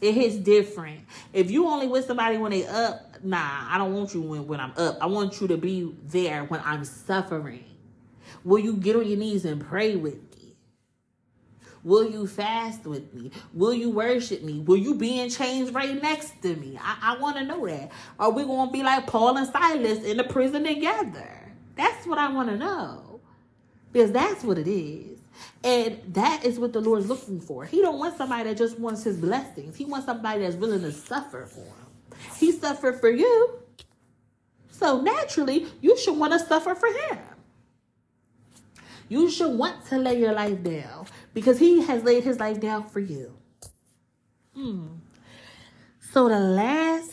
It 0.00 0.14
hits 0.14 0.36
different. 0.36 1.00
If 1.32 1.50
you 1.50 1.66
only 1.66 1.86
with 1.86 2.06
somebody 2.06 2.36
when 2.36 2.50
they 2.50 2.66
up, 2.66 3.11
nah, 3.22 3.66
I 3.68 3.78
don't 3.78 3.94
want 3.94 4.14
you 4.14 4.22
when, 4.22 4.46
when 4.46 4.60
I'm 4.60 4.72
up. 4.76 4.98
I 5.00 5.06
want 5.06 5.40
you 5.40 5.48
to 5.48 5.56
be 5.56 5.94
there 6.04 6.44
when 6.44 6.60
I'm 6.64 6.84
suffering. 6.84 7.64
Will 8.44 8.58
you 8.58 8.76
get 8.76 8.96
on 8.96 9.06
your 9.06 9.18
knees 9.18 9.44
and 9.44 9.60
pray 9.60 9.96
with 9.96 10.14
me? 10.14 10.56
Will 11.84 12.08
you 12.08 12.26
fast 12.26 12.84
with 12.86 13.12
me? 13.12 13.32
Will 13.52 13.74
you 13.74 13.90
worship 13.90 14.42
me? 14.42 14.60
Will 14.60 14.76
you 14.76 14.94
be 14.94 15.20
in 15.20 15.30
chains 15.30 15.72
right 15.72 16.00
next 16.00 16.40
to 16.42 16.54
me? 16.54 16.78
I, 16.80 17.14
I 17.14 17.20
want 17.20 17.36
to 17.38 17.44
know 17.44 17.66
that. 17.66 17.90
Are 18.18 18.30
we 18.30 18.44
going 18.44 18.68
to 18.68 18.72
be 18.72 18.82
like 18.82 19.06
Paul 19.06 19.36
and 19.36 19.48
Silas 19.48 20.04
in 20.04 20.16
the 20.16 20.24
prison 20.24 20.64
together? 20.64 21.52
That's 21.76 22.06
what 22.06 22.18
I 22.18 22.32
want 22.32 22.50
to 22.50 22.56
know. 22.56 23.20
Because 23.92 24.12
that's 24.12 24.44
what 24.44 24.58
it 24.58 24.68
is. 24.68 25.18
And 25.64 26.00
that 26.14 26.44
is 26.44 26.58
what 26.58 26.72
the 26.72 26.80
Lord's 26.80 27.08
looking 27.08 27.40
for. 27.40 27.64
He 27.64 27.80
don't 27.80 27.98
want 27.98 28.16
somebody 28.16 28.44
that 28.44 28.56
just 28.56 28.78
wants 28.78 29.02
his 29.04 29.16
blessings. 29.16 29.76
He 29.76 29.84
wants 29.84 30.06
somebody 30.06 30.40
that's 30.42 30.56
willing 30.56 30.82
to 30.82 30.92
suffer 30.92 31.46
for 31.46 31.60
him. 31.60 31.81
He 32.36 32.52
suffered 32.52 33.00
for 33.00 33.10
you. 33.10 33.58
So 34.70 35.00
naturally, 35.00 35.66
you 35.80 35.96
should 35.98 36.16
want 36.16 36.32
to 36.32 36.38
suffer 36.38 36.74
for 36.74 36.88
him. 36.88 37.18
You 39.08 39.30
should 39.30 39.56
want 39.56 39.86
to 39.86 39.98
lay 39.98 40.18
your 40.18 40.32
life 40.32 40.62
down 40.62 41.06
because 41.34 41.58
he 41.58 41.82
has 41.82 42.02
laid 42.02 42.24
his 42.24 42.40
life 42.40 42.60
down 42.60 42.88
for 42.88 43.00
you. 43.00 43.36
Hmm. 44.54 44.86
So 46.12 46.28
the 46.28 46.38
last 46.38 47.12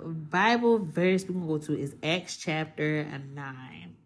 Bible 0.00 0.78
verse 0.78 1.24
we're 1.24 1.34
going 1.34 1.60
to 1.60 1.68
go 1.68 1.74
to 1.74 1.80
is 1.80 1.94
Acts 2.02 2.36
chapter 2.36 3.04
9. 3.04 3.96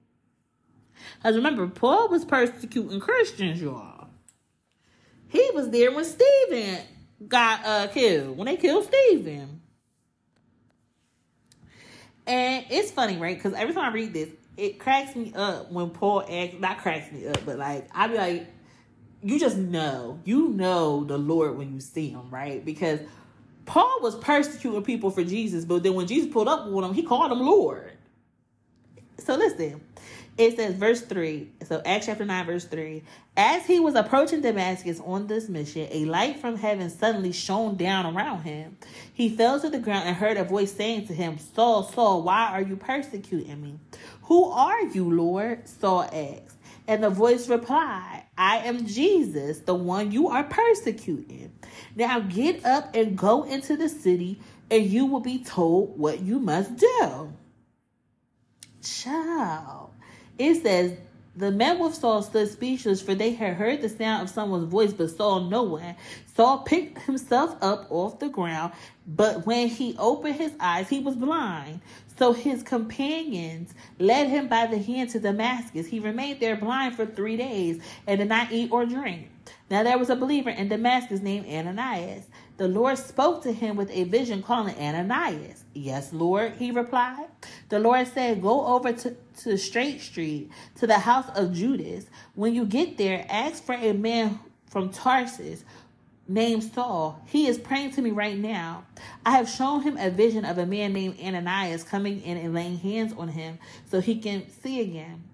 Because 1.17 1.37
remember, 1.37 1.67
Paul 1.67 2.09
was 2.09 2.25
persecuting 2.25 3.01
Christians, 3.01 3.61
y'all. 3.61 4.09
He 5.29 5.51
was 5.55 5.71
there 5.71 5.93
when 5.93 6.05
Stephen 6.05 6.81
got 7.29 7.65
uh, 7.65 7.87
killed, 7.89 8.37
when 8.37 8.47
they 8.47 8.57
killed 8.57 8.87
Stephen. 8.87 9.60
And 12.31 12.65
it's 12.71 12.93
funny, 12.93 13.17
right? 13.17 13.37
Because 13.37 13.55
every 13.55 13.75
time 13.75 13.91
I 13.91 13.93
read 13.93 14.13
this, 14.13 14.29
it 14.57 14.79
cracks 14.79 15.17
me 15.17 15.33
up 15.35 15.73
when 15.73 15.91
Paul 15.91 16.21
acts, 16.31 16.61
not 16.61 16.79
cracks 16.79 17.11
me 17.11 17.27
up, 17.27 17.45
but 17.45 17.59
like, 17.59 17.89
I 17.93 18.07
be 18.07 18.17
like, 18.17 18.47
you 19.21 19.41
just 19.41 19.57
know, 19.57 20.21
you 20.25 20.49
know 20.51 21.03
the 21.03 21.19
Lord 21.19 21.59
when 21.59 21.75
you 21.75 21.81
see 21.81 22.09
him, 22.09 22.31
right? 22.31 22.65
Because 22.65 23.01
Paul 23.67 23.99
was 24.01 24.15
persecuting 24.15 24.85
people 24.85 25.11
for 25.11 25.25
Jesus, 25.25 25.65
but 25.65 25.83
then 25.83 25.95
when 25.95 26.07
Jesus 26.07 26.33
pulled 26.33 26.47
up 26.47 26.69
with 26.69 26.85
him, 26.85 26.95
he 26.95 27.03
called 27.03 27.33
him 27.33 27.41
Lord. 27.41 27.99
So 29.19 29.35
listen, 29.35 29.81
it 30.39 30.57
says, 30.57 30.75
verse 30.75 31.03
3. 31.03 31.51
So, 31.65 31.83
Acts 31.85 32.07
chapter 32.07 32.25
9, 32.25 32.47
verse 32.47 32.65
3. 32.65 33.03
As 33.37 33.67
he 33.67 33.81
was 33.81 33.95
approaching 33.95 34.41
Damascus 34.41 35.01
on 35.05 35.27
this 35.27 35.49
mission, 35.49 35.89
a 35.91 36.05
light 36.07 36.39
from 36.39 36.57
heaven 36.57 36.91
suddenly 36.91 37.33
shone 37.33 37.77
down 37.77 38.15
around 38.15 38.43
him. 38.43 38.77
He 39.13 39.29
fell 39.29 39.61
to 39.61 39.69
the 39.69 39.79
ground 39.79 40.09
and 40.09 40.17
heard 40.17 40.37
a 40.37 40.45
voice 40.45 40.73
saying 40.73 41.07
to 41.09 41.15
him, 41.15 41.39
Saul, 41.39 41.83
Saul, 41.83 42.23
why 42.23 42.49
are 42.53 42.63
you 42.63 42.77
persecuting 42.77 43.61
me? 43.61 43.79
Who 44.23 44.45
are 44.45 44.83
you, 44.83 45.13
Lord? 45.13 45.69
Saul 45.69 46.03
asked. 46.03 46.57
And 46.89 47.05
the 47.05 47.11
voice 47.11 47.49
replied, 47.49 48.25
I 48.37 48.59
am 48.59 48.87
Jesus, 48.87 49.61
the 49.61 49.75
one 49.75 50.11
you 50.11 50.29
are 50.29 50.45
persecuting. 50.45 51.53
Now 51.95 52.21
get 52.21 52.65
up 52.65 52.95
and 52.95 53.17
go 53.17 53.45
into 53.45 53.77
the 53.77 53.89
city, 53.89 54.41
and 54.71 54.85
you 54.85 55.07
will 55.07 55.21
be 55.21 55.45
told 55.45 55.99
what 55.99 56.21
you 56.21 56.39
must 56.41 56.77
do. 56.77 57.33
Child. 58.83 59.90
It 60.41 60.63
says, 60.63 60.97
the 61.37 61.51
men 61.51 61.79
with 61.79 61.95
Saul 61.95 62.23
stood 62.23 62.51
speechless, 62.51 63.03
for 63.03 63.15
they 63.15 63.33
had 63.33 63.57
heard 63.57 63.83
the 63.83 63.91
sound 63.91 64.23
of 64.23 64.31
someone's 64.31 64.71
voice, 64.71 64.95
but 64.95 65.11
saw 65.11 65.39
no 65.39 65.65
one. 65.65 65.95
Saul 66.35 66.61
picked 66.61 67.03
himself 67.03 67.57
up 67.61 67.87
off 67.91 68.19
the 68.21 68.31
ground, 68.31 68.73
but 69.07 69.45
when 69.45 69.69
he 69.69 69.95
opened 69.99 70.37
his 70.37 70.53
eyes, 70.59 70.89
he 70.89 70.99
was 70.99 71.15
blind. 71.15 71.83
So 72.17 72.33
his 72.33 72.63
companions 72.63 73.75
led 73.99 74.29
him 74.29 74.49
by 74.49 74.67
the 74.67 74.79
hand 74.79 75.11
to 75.11 75.21
Damascus. 75.21 75.87
He 75.87 76.01
remained 76.01 76.41
there 76.41 76.57
blind 76.57 76.97
for 76.97 77.05
three 77.05 77.37
days 77.37 77.83
and 78.07 78.19
did 78.19 78.29
not 78.29 78.51
eat 78.51 78.73
or 78.73 78.87
drink. 78.87 79.29
Now 79.71 79.83
there 79.83 79.99
was 79.99 80.09
a 80.09 80.17
believer 80.17 80.51
in 80.51 80.69
Damascus 80.69 81.21
named 81.21 81.47
Ananias. 81.47 82.27
The 82.61 82.69
Lord 82.69 82.99
spoke 82.99 83.43
to 83.45 83.55
him 83.55 83.75
with 83.75 83.91
a 83.91 84.05
vision 84.05 84.43
calling 84.43 84.77
Ananias. 84.77 85.65
Yes, 85.73 86.13
Lord, 86.13 86.57
he 86.59 86.71
replied. 86.73 87.29
The 87.71 87.79
Lord 87.79 88.07
said, 88.07 88.43
Go 88.43 88.67
over 88.67 88.93
to, 88.93 89.17
to 89.39 89.57
Straight 89.57 90.03
Street, 90.03 90.51
to 90.75 90.87
the 90.87 90.99
house 90.99 91.25
of 91.35 91.55
Judas. 91.55 92.05
When 92.35 92.55
you 92.55 92.67
get 92.67 92.99
there, 92.99 93.25
ask 93.31 93.65
for 93.65 93.75
a 93.75 93.95
man 93.95 94.41
from 94.67 94.91
Tarsus 94.91 95.65
named 96.29 96.65
Saul. 96.65 97.23
He 97.29 97.47
is 97.47 97.57
praying 97.57 97.93
to 97.93 98.03
me 98.03 98.11
right 98.11 98.37
now. 98.37 98.85
I 99.25 99.39
have 99.39 99.49
shown 99.49 99.81
him 99.81 99.97
a 99.97 100.11
vision 100.11 100.45
of 100.45 100.59
a 100.59 100.67
man 100.67 100.93
named 100.93 101.19
Ananias 101.19 101.83
coming 101.83 102.21
in 102.21 102.37
and 102.37 102.53
laying 102.53 102.77
hands 102.77 103.15
on 103.17 103.29
him 103.29 103.59
so 103.91 104.03
he 104.03 104.19
can 104.19 104.51
see 104.51 104.83
again. 104.83 105.25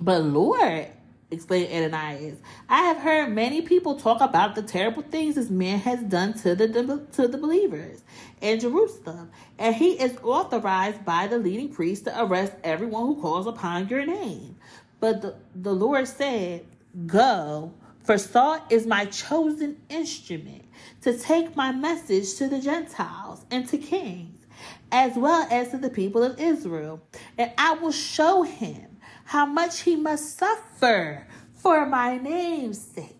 But 0.00 0.22
Lord, 0.22 0.86
explained 1.30 1.72
Ananias. 1.72 2.38
I 2.68 2.82
have 2.82 2.98
heard 2.98 3.32
many 3.32 3.62
people 3.62 3.96
talk 3.96 4.20
about 4.20 4.54
the 4.54 4.62
terrible 4.62 5.02
things 5.02 5.36
this 5.36 5.50
man 5.50 5.78
has 5.80 6.00
done 6.02 6.34
to 6.38 6.54
the 6.54 7.06
to 7.12 7.28
the 7.28 7.38
believers 7.38 8.02
in 8.40 8.60
Jerusalem, 8.60 9.30
and 9.58 9.74
he 9.74 9.92
is 9.92 10.18
authorized 10.22 11.04
by 11.04 11.26
the 11.26 11.38
leading 11.38 11.72
priest 11.72 12.04
to 12.04 12.22
arrest 12.22 12.52
everyone 12.64 13.06
who 13.06 13.20
calls 13.20 13.46
upon 13.46 13.88
your 13.88 14.04
name. 14.04 14.56
But 14.98 15.22
the, 15.22 15.34
the 15.54 15.72
Lord 15.72 16.06
said, 16.06 16.66
Go, 17.06 17.72
for 18.04 18.18
Saul 18.18 18.60
is 18.70 18.86
my 18.86 19.06
chosen 19.06 19.78
instrument 19.88 20.64
to 21.02 21.16
take 21.16 21.56
my 21.56 21.72
message 21.72 22.34
to 22.34 22.48
the 22.48 22.60
Gentiles 22.60 23.44
and 23.50 23.66
to 23.68 23.78
kings, 23.78 24.46
as 24.92 25.16
well 25.16 25.46
as 25.50 25.70
to 25.70 25.78
the 25.78 25.90
people 25.90 26.22
of 26.22 26.40
Israel, 26.40 27.00
and 27.38 27.52
I 27.56 27.74
will 27.74 27.92
show 27.92 28.42
him 28.42 28.89
how 29.30 29.46
much 29.46 29.82
he 29.82 29.94
must 29.94 30.36
suffer 30.36 31.24
for 31.52 31.86
my 31.86 32.18
name's 32.18 32.80
sake. 32.80 33.16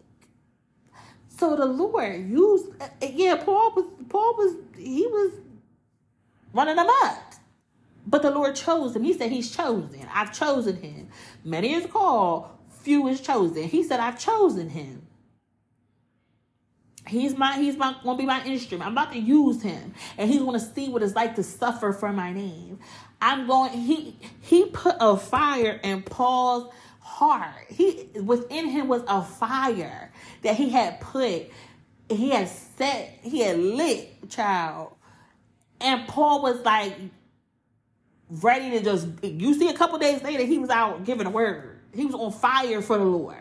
So 1.29 1.55
the 1.55 1.67
Lord 1.67 2.29
used, 2.29 2.67
yeah, 3.01 3.37
Paul 3.37 3.73
was, 3.77 3.85
Paul 4.09 4.35
was, 4.37 4.57
he 4.77 5.07
was 5.07 5.35
running 6.53 6.79
amok. 6.79 7.35
But 8.05 8.23
the 8.23 8.33
Lord 8.33 8.57
chose 8.57 8.97
him. 8.97 9.05
He 9.05 9.13
said 9.13 9.31
he's 9.31 9.55
chosen. 9.55 10.05
I've 10.13 10.37
chosen 10.37 10.83
him. 10.83 11.11
Many 11.45 11.75
is 11.75 11.87
called, 11.87 12.49
few 12.83 13.07
is 13.07 13.21
chosen. 13.21 13.63
He 13.69 13.85
said, 13.85 14.01
I've 14.01 14.19
chosen 14.19 14.69
him. 14.69 15.07
He's 17.07 17.37
my 17.37 17.57
he's 17.57 17.77
my 17.77 17.95
gonna 18.05 18.19
be 18.19 18.27
my 18.27 18.45
instrument. 18.45 18.87
I'm 18.87 18.93
about 18.93 19.13
to 19.13 19.19
use 19.19 19.63
him. 19.63 19.95
And 20.19 20.29
he's 20.29 20.43
gonna 20.43 20.61
see 20.61 20.89
what 20.89 21.03
it's 21.03 21.15
like 21.15 21.37
to 21.37 21.43
suffer 21.43 21.93
for 21.93 22.13
my 22.13 22.33
name. 22.33 22.81
I'm 23.21 23.47
going 23.47 23.73
he 23.73 24.17
he 24.41 24.67
put 24.67 24.97
a 25.01 25.17
fire 25.17 25.81
in 25.83 26.03
Paul's 26.03 26.73
heart. 27.01 27.67
He 27.69 28.09
within 28.23 28.69
him 28.69 28.89
was 28.89 29.03
a 29.09 29.23
fire 29.23 30.13
that 30.43 30.57
he 30.57 30.71
had 30.71 31.01
put, 31.01 31.51
he 32.09 32.31
had 32.31 32.49
set, 32.49 33.19
he 33.23 33.41
had 33.41 33.59
lit, 33.59 34.31
child. 34.31 34.95
And 35.81 36.09
Paul 36.09 36.43
was 36.43 36.65
like 36.65 36.97
ready 38.31 38.71
to 38.71 38.83
just 38.83 39.09
you 39.23 39.55
see 39.55 39.69
a 39.69 39.75
couple 39.75 39.99
days 39.99 40.23
later 40.23 40.45
he 40.45 40.59
was 40.59 40.71
out 40.71 41.05
giving 41.05 41.27
a 41.27 41.31
word. 41.31 41.80
He 41.95 42.07
was 42.07 42.15
on 42.15 42.33
fire 42.33 42.83
for 42.83 42.99
the 42.99 43.05
Lord. 43.05 43.37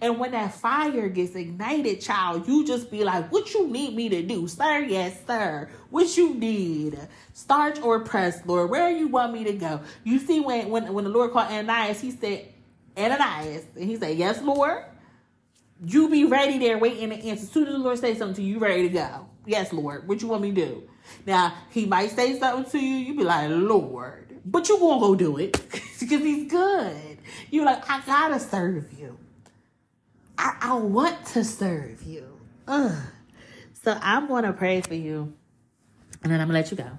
And 0.00 0.18
when 0.18 0.32
that 0.32 0.54
fire 0.54 1.08
gets 1.08 1.34
ignited, 1.34 2.00
child, 2.00 2.48
you 2.48 2.66
just 2.66 2.90
be 2.90 3.04
like, 3.04 3.30
what 3.30 3.52
you 3.54 3.68
need 3.68 3.94
me 3.94 4.08
to 4.08 4.22
do? 4.22 4.48
Sir, 4.48 4.80
yes, 4.80 5.18
sir. 5.26 5.68
What 5.90 6.16
you 6.16 6.34
need? 6.34 6.98
Starch 7.34 7.80
or 7.80 8.00
press, 8.00 8.44
Lord? 8.46 8.70
Where 8.70 8.90
you 8.90 9.08
want 9.08 9.32
me 9.32 9.44
to 9.44 9.52
go? 9.52 9.80
You 10.04 10.18
see 10.18 10.40
when 10.40 10.70
when, 10.70 10.92
when 10.92 11.04
the 11.04 11.10
Lord 11.10 11.32
called 11.32 11.50
Ananias, 11.50 12.00
he 12.00 12.10
said, 12.10 12.48
Ananias. 12.96 13.64
And 13.76 13.84
he 13.84 13.96
said, 13.96 14.16
Yes, 14.16 14.42
Lord. 14.42 14.84
You 15.84 16.10
be 16.10 16.24
ready 16.24 16.58
there 16.58 16.76
waiting 16.78 17.08
to 17.10 17.16
answer. 17.16 17.42
As 17.42 17.50
soon 17.50 17.66
as 17.66 17.72
the 17.72 17.78
Lord 17.78 17.98
say 17.98 18.14
something 18.14 18.36
to 18.36 18.42
you, 18.42 18.54
you 18.54 18.58
ready 18.58 18.82
to 18.82 18.88
go. 18.90 19.26
Yes, 19.46 19.72
Lord. 19.72 20.06
What 20.06 20.20
you 20.20 20.28
want 20.28 20.42
me 20.42 20.52
to 20.52 20.66
do? 20.66 20.82
Now, 21.26 21.54
he 21.70 21.86
might 21.86 22.10
say 22.10 22.38
something 22.38 22.70
to 22.72 22.78
you. 22.78 22.96
You 22.96 23.16
be 23.16 23.24
like, 23.24 23.48
Lord. 23.50 24.38
But 24.44 24.68
you 24.68 24.78
gonna 24.78 25.00
go 25.00 25.14
do 25.14 25.36
it. 25.38 25.60
Because 26.00 26.22
he's 26.22 26.50
good. 26.50 27.09
You're 27.50 27.64
like, 27.64 27.88
I 27.88 28.00
gotta 28.04 28.40
serve 28.40 28.92
you. 28.98 29.18
I, 30.38 30.56
I 30.60 30.74
want 30.74 31.26
to 31.26 31.44
serve 31.44 32.02
you. 32.02 32.26
Ugh. 32.66 32.92
So 33.82 33.98
I'm 34.00 34.28
to 34.44 34.52
pray 34.52 34.80
for 34.80 34.94
you 34.94 35.32
and 36.22 36.32
then 36.32 36.40
I'm 36.40 36.48
to 36.48 36.52
let 36.52 36.70
you 36.70 36.76
go. 36.76 36.90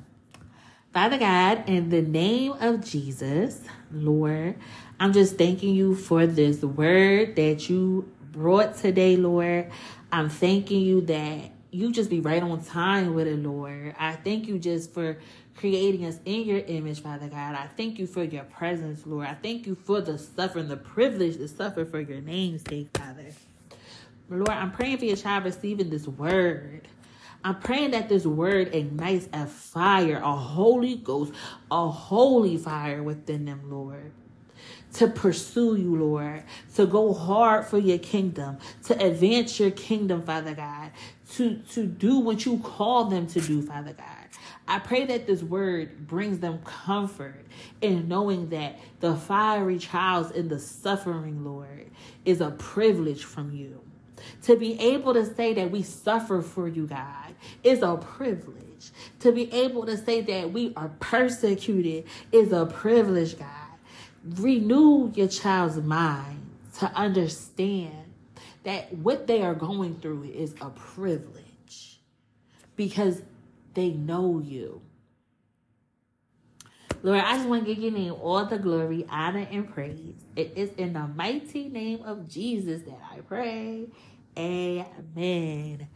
Father 0.94 1.18
God, 1.18 1.70
in 1.70 1.90
the 1.90 2.02
name 2.02 2.52
of 2.54 2.84
Jesus, 2.84 3.62
Lord, 3.92 4.56
I'm 5.00 5.14
just 5.14 5.38
thanking 5.38 5.74
you 5.74 5.96
for 5.96 6.28
this 6.28 6.62
word 6.62 7.36
that 7.38 7.70
you 7.70 8.12
brought 8.32 8.78
today, 8.78 9.16
Lord. 9.16 9.72
I'm 10.12 10.30
thanking 10.30 10.82
you 10.82 11.02
that 11.02 11.52
you 11.72 11.94
just 11.94 12.10
be 12.10 12.20
right 12.20 12.44
on 12.44 12.62
time 12.62 13.14
with 13.14 13.28
it, 13.28 13.42
Lord. 13.42 13.96
I 13.98 14.14
thank 14.14 14.48
you 14.48 14.60
just 14.60 14.94
for 14.94 15.18
creating 15.62 16.06
us 16.06 16.20
in 16.26 16.44
your 16.44 16.60
image, 16.62 17.02
Father 17.02 17.28
God. 17.28 17.54
I 17.54 17.68
thank 17.78 18.00
you 18.00 18.08
for 18.08 18.24
your 18.24 18.44
presence, 18.46 19.06
Lord. 19.06 19.28
I 19.28 19.36
thank 19.36 19.68
you 19.68 19.76
for 19.76 20.02
the 20.02 20.18
suffering, 20.18 20.68
the 20.68 20.76
privilege 20.76 21.38
to 21.38 21.48
suffer 21.48 21.86
for 21.86 22.02
your 22.02 22.20
name's 22.20 22.64
sake, 22.68 22.90
Father. 22.98 23.28
Lord, 24.28 24.50
I'm 24.50 24.72
praying 24.72 24.98
for 24.98 25.06
your 25.06 25.16
child 25.18 25.46
receiving 25.46 25.92
this 25.92 26.08
word. 26.08 26.88
I'm 27.44 27.60
praying 27.60 27.92
that 27.92 28.10
this 28.10 28.26
word 28.26 28.74
ignites 28.74 29.30
a 29.34 29.46
fire, 29.46 30.20
a 30.24 30.36
Holy 30.36 30.96
Ghost, 30.96 31.32
a 31.70 31.88
holy 31.88 32.58
fire 32.58 33.04
within 33.04 33.46
them, 33.46 33.62
Lord. 33.70 34.12
To 34.94 35.08
pursue 35.08 35.76
you, 35.76 35.96
Lord, 35.96 36.44
to 36.76 36.88
go 36.88 37.14
hard 37.14 37.68
for 37.68 37.78
your 37.78 38.00
kingdom, 38.00 38.58
to 38.86 39.00
advance 39.06 39.60
your 39.60 39.72
kingdom, 39.72 40.24
Father 40.24 40.56
God, 40.56 40.92
to, 41.34 41.58
to 41.74 41.86
do 41.86 42.18
what 42.20 42.48
you 42.48 42.58
call 42.60 43.06
them 43.06 43.28
to 43.28 43.40
do, 43.42 43.62
Father 43.62 43.94
God. 43.94 44.21
I 44.72 44.80
pray 44.80 45.04
that 45.08 45.28
this 45.28 45.44
word 45.44 46.08
brings 46.08 46.40
them 46.40 46.60
comfort 46.60 47.46
in 47.82 48.08
knowing 48.08 48.48
that 48.52 48.80
the 49.02 49.18
fiery 49.18 49.78
trials 49.78 50.32
and 50.32 50.50
the 50.50 50.60
suffering, 50.60 51.44
Lord, 51.44 51.92
is 52.24 52.40
a 52.40 52.52
privilege 52.52 53.26
from 53.26 53.52
you. 53.52 53.82
To 54.44 54.56
be 54.56 54.80
able 54.80 55.14
to 55.14 55.26
say 55.36 55.54
that 55.56 55.72
we 55.72 55.84
suffer 55.84 56.42
for 56.42 56.70
you, 56.70 56.88
God, 56.88 57.36
is 57.66 57.82
a 57.82 57.98
privilege. 57.98 58.92
To 59.20 59.34
be 59.34 59.52
able 59.52 59.86
to 59.88 59.98
say 59.98 60.22
that 60.22 60.54
we 60.54 60.72
are 60.78 60.90
persecuted 61.02 62.06
is 62.32 62.54
a 62.54 62.66
privilege, 62.66 63.38
God. 63.38 63.48
Renew 64.24 65.12
your 65.14 65.28
child's 65.28 65.82
mind 65.82 66.50
to 66.78 66.86
understand 66.94 68.06
that 68.64 68.94
what 68.94 69.28
they 69.28 69.42
are 69.42 69.54
going 69.54 69.96
through 69.96 70.32
is 70.34 70.56
a 70.62 70.70
privilege 70.70 72.00
because 72.78 73.22
they 73.74 73.90
know 73.92 74.40
you. 74.40 74.82
Lord, 77.04 77.20
I 77.20 77.36
just 77.38 77.50
want 77.50 77.66
to 77.66 77.74
give 77.74 77.84
your 77.84 77.92
name 77.92 78.14
all 78.22 78.46
the 78.46 78.60
glory, 78.60 79.06
honor, 79.10 79.48
and 79.50 79.74
praise. 79.74 80.14
It 80.36 80.54
is 80.56 80.70
in 80.78 80.94
the 80.94 81.08
mighty 81.08 81.68
name 81.68 82.04
of 82.04 82.28
Jesus 82.28 82.84
that 82.84 83.00
I 83.12 83.22
pray. 83.22 83.88
Amen. 84.38 85.88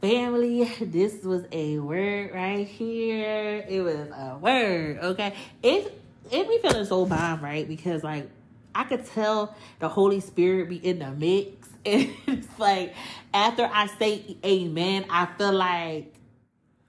Family, 0.00 0.64
this 0.80 1.24
was 1.24 1.44
a 1.50 1.78
word 1.80 2.32
right 2.34 2.66
here. 2.66 3.64
It 3.68 3.80
was 3.80 3.96
a 3.96 4.38
word, 4.40 4.98
okay? 4.98 5.34
It 5.62 5.98
it 6.30 6.48
be 6.48 6.58
feeling 6.58 6.84
so 6.86 7.04
bomb, 7.04 7.42
right? 7.42 7.66
Because 7.66 8.04
like 8.04 8.30
I 8.74 8.84
could 8.84 9.04
tell 9.04 9.54
the 9.80 9.88
Holy 9.88 10.20
Spirit 10.20 10.68
be 10.68 10.76
in 10.76 11.00
the 11.00 11.10
mix. 11.10 11.68
And 11.84 12.10
it's 12.28 12.60
like 12.60 12.94
after 13.34 13.68
I 13.72 13.88
say 13.98 14.36
amen, 14.46 15.04
I 15.10 15.26
feel 15.26 15.52
like 15.52 16.11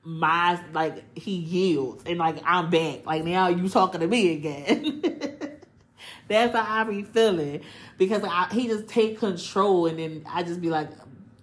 my 0.04 0.60
like 0.74 1.18
he 1.18 1.32
yields 1.36 2.04
and 2.06 2.20
like 2.20 2.38
I'm 2.46 2.70
back. 2.70 3.06
Like 3.06 3.24
now 3.24 3.48
you 3.48 3.70
talking 3.70 4.02
to 4.02 4.08
me 4.08 4.34
again. 4.34 5.04
That's 6.28 6.56
how 6.56 6.82
I 6.82 6.84
be 6.86 7.04
feeling 7.04 7.62
because 7.98 8.24
I, 8.24 8.48
he 8.52 8.68
just 8.68 8.88
take 8.88 9.20
control 9.20 9.88
and 9.88 10.00
then 10.00 10.26
I 10.28 10.44
just 10.44 10.62
be 10.62 10.70
like, 10.70 10.90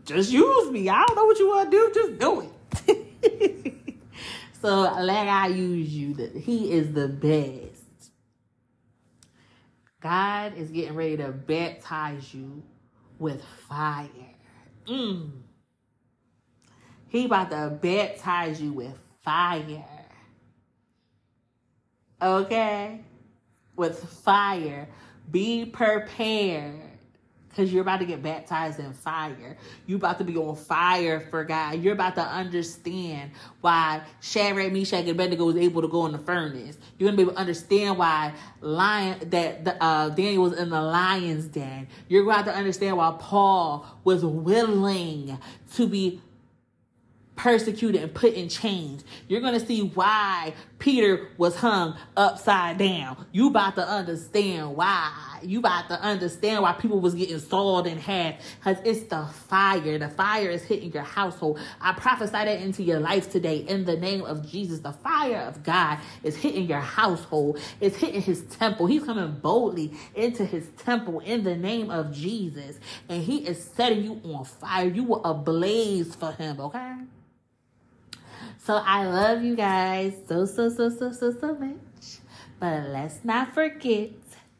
just 0.04 0.30
use 0.30 0.70
me. 0.70 0.88
I 0.88 1.04
don't 1.06 1.16
know 1.16 1.26
what 1.26 1.38
you 1.38 1.48
want 1.48 1.70
to 1.70 1.76
do, 1.76 1.92
just 1.94 2.18
do 2.18 2.50
it. 2.86 3.96
so 4.60 4.82
let 5.00 5.28
I 5.28 5.48
use 5.48 5.88
you. 5.88 6.14
He 6.42 6.72
is 6.72 6.92
the 6.92 7.08
best. 7.08 8.10
God 10.00 10.56
is 10.56 10.70
getting 10.70 10.94
ready 10.94 11.18
to 11.18 11.28
baptize 11.28 12.32
you 12.32 12.62
with 13.18 13.42
fire. 13.68 14.08
Mm. 14.88 15.30
He 17.10 17.24
about 17.24 17.50
to 17.50 17.76
baptize 17.82 18.62
you 18.62 18.72
with 18.72 18.96
fire. 19.22 19.84
Okay? 22.22 23.00
With 23.74 23.98
fire. 23.98 24.88
Be 25.30 25.66
prepared. 25.66 26.80
Because 27.48 27.72
you're 27.72 27.82
about 27.82 27.98
to 27.98 28.06
get 28.06 28.22
baptized 28.22 28.78
in 28.78 28.92
fire. 28.92 29.56
You're 29.88 29.96
about 29.96 30.18
to 30.18 30.24
be 30.24 30.36
on 30.36 30.54
fire 30.54 31.18
for 31.18 31.42
God. 31.42 31.82
You're 31.82 31.94
about 31.94 32.14
to 32.14 32.22
understand 32.22 33.32
why 33.60 34.02
Shadrach, 34.20 34.72
Meshach, 34.72 35.00
and 35.00 35.08
Abednego 35.08 35.46
was 35.46 35.56
able 35.56 35.82
to 35.82 35.88
go 35.88 36.06
in 36.06 36.12
the 36.12 36.18
furnace. 36.18 36.78
You're 36.96 37.08
going 37.08 37.16
to 37.16 37.16
be 37.16 37.22
able 37.22 37.32
to 37.32 37.40
understand 37.40 37.98
why 37.98 38.34
lion 38.60 39.30
that 39.30 39.64
the, 39.64 39.82
uh, 39.82 40.10
Daniel 40.10 40.44
was 40.44 40.52
in 40.52 40.70
the 40.70 40.80
lion's 40.80 41.46
den. 41.46 41.88
You're 42.06 42.24
going 42.24 42.44
to 42.44 42.54
understand 42.54 42.96
why 42.96 43.16
Paul 43.18 43.84
was 44.04 44.24
willing 44.24 45.36
to 45.74 45.88
be 45.88 46.20
persecuted 47.40 48.02
and 48.02 48.12
put 48.12 48.34
in 48.34 48.50
chains. 48.50 49.02
You're 49.26 49.40
going 49.40 49.58
to 49.58 49.64
see 49.64 49.80
why 49.80 50.52
Peter 50.78 51.28
was 51.38 51.56
hung 51.56 51.96
upside 52.14 52.76
down. 52.76 53.24
You 53.32 53.48
about 53.48 53.76
to 53.76 53.88
understand 53.88 54.76
why. 54.76 55.38
You 55.42 55.60
about 55.60 55.88
to 55.88 55.98
understand 56.02 56.62
why 56.62 56.74
people 56.74 57.00
was 57.00 57.14
getting 57.14 57.38
sawed 57.38 57.86
in 57.86 57.96
half. 57.96 58.34
Because 58.58 58.76
it's 58.84 59.08
the 59.08 59.24
fire. 59.48 59.96
The 59.96 60.10
fire 60.10 60.50
is 60.50 60.62
hitting 60.62 60.92
your 60.92 61.02
household. 61.02 61.58
I 61.80 61.94
prophesy 61.94 62.32
that 62.32 62.60
into 62.60 62.82
your 62.82 63.00
life 63.00 63.32
today 63.32 63.56
in 63.56 63.86
the 63.86 63.96
name 63.96 64.20
of 64.22 64.46
Jesus. 64.46 64.80
The 64.80 64.92
fire 64.92 65.38
of 65.38 65.62
God 65.62 65.98
is 66.22 66.36
hitting 66.36 66.66
your 66.66 66.80
household. 66.80 67.58
It's 67.80 67.96
hitting 67.96 68.20
his 68.20 68.42
temple. 68.42 68.86
He's 68.86 69.04
coming 69.04 69.32
boldly 69.40 69.94
into 70.14 70.44
his 70.44 70.68
temple 70.76 71.20
in 71.20 71.42
the 71.44 71.56
name 71.56 71.90
of 71.90 72.12
Jesus. 72.12 72.78
And 73.08 73.22
he 73.22 73.46
is 73.46 73.64
setting 73.64 74.04
you 74.04 74.20
on 74.24 74.44
fire. 74.44 74.88
You 74.88 75.04
were 75.04 75.22
ablaze 75.24 76.14
for 76.14 76.32
him, 76.32 76.60
okay? 76.60 76.96
So 78.70 78.76
I 78.76 79.04
love 79.04 79.42
you 79.42 79.56
guys 79.56 80.14
so, 80.28 80.44
so, 80.44 80.68
so, 80.68 80.90
so, 80.90 81.10
so, 81.10 81.32
so 81.32 81.54
much. 81.56 82.20
But 82.60 82.90
let's 82.90 83.24
not 83.24 83.52
forget 83.52 84.10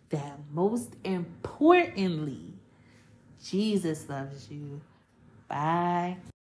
that 0.09 0.37
most 0.53 0.97
importantly, 1.05 2.55
Jesus 3.41 4.09
loves 4.09 4.51
you. 4.51 4.81
Bye. 5.47 6.17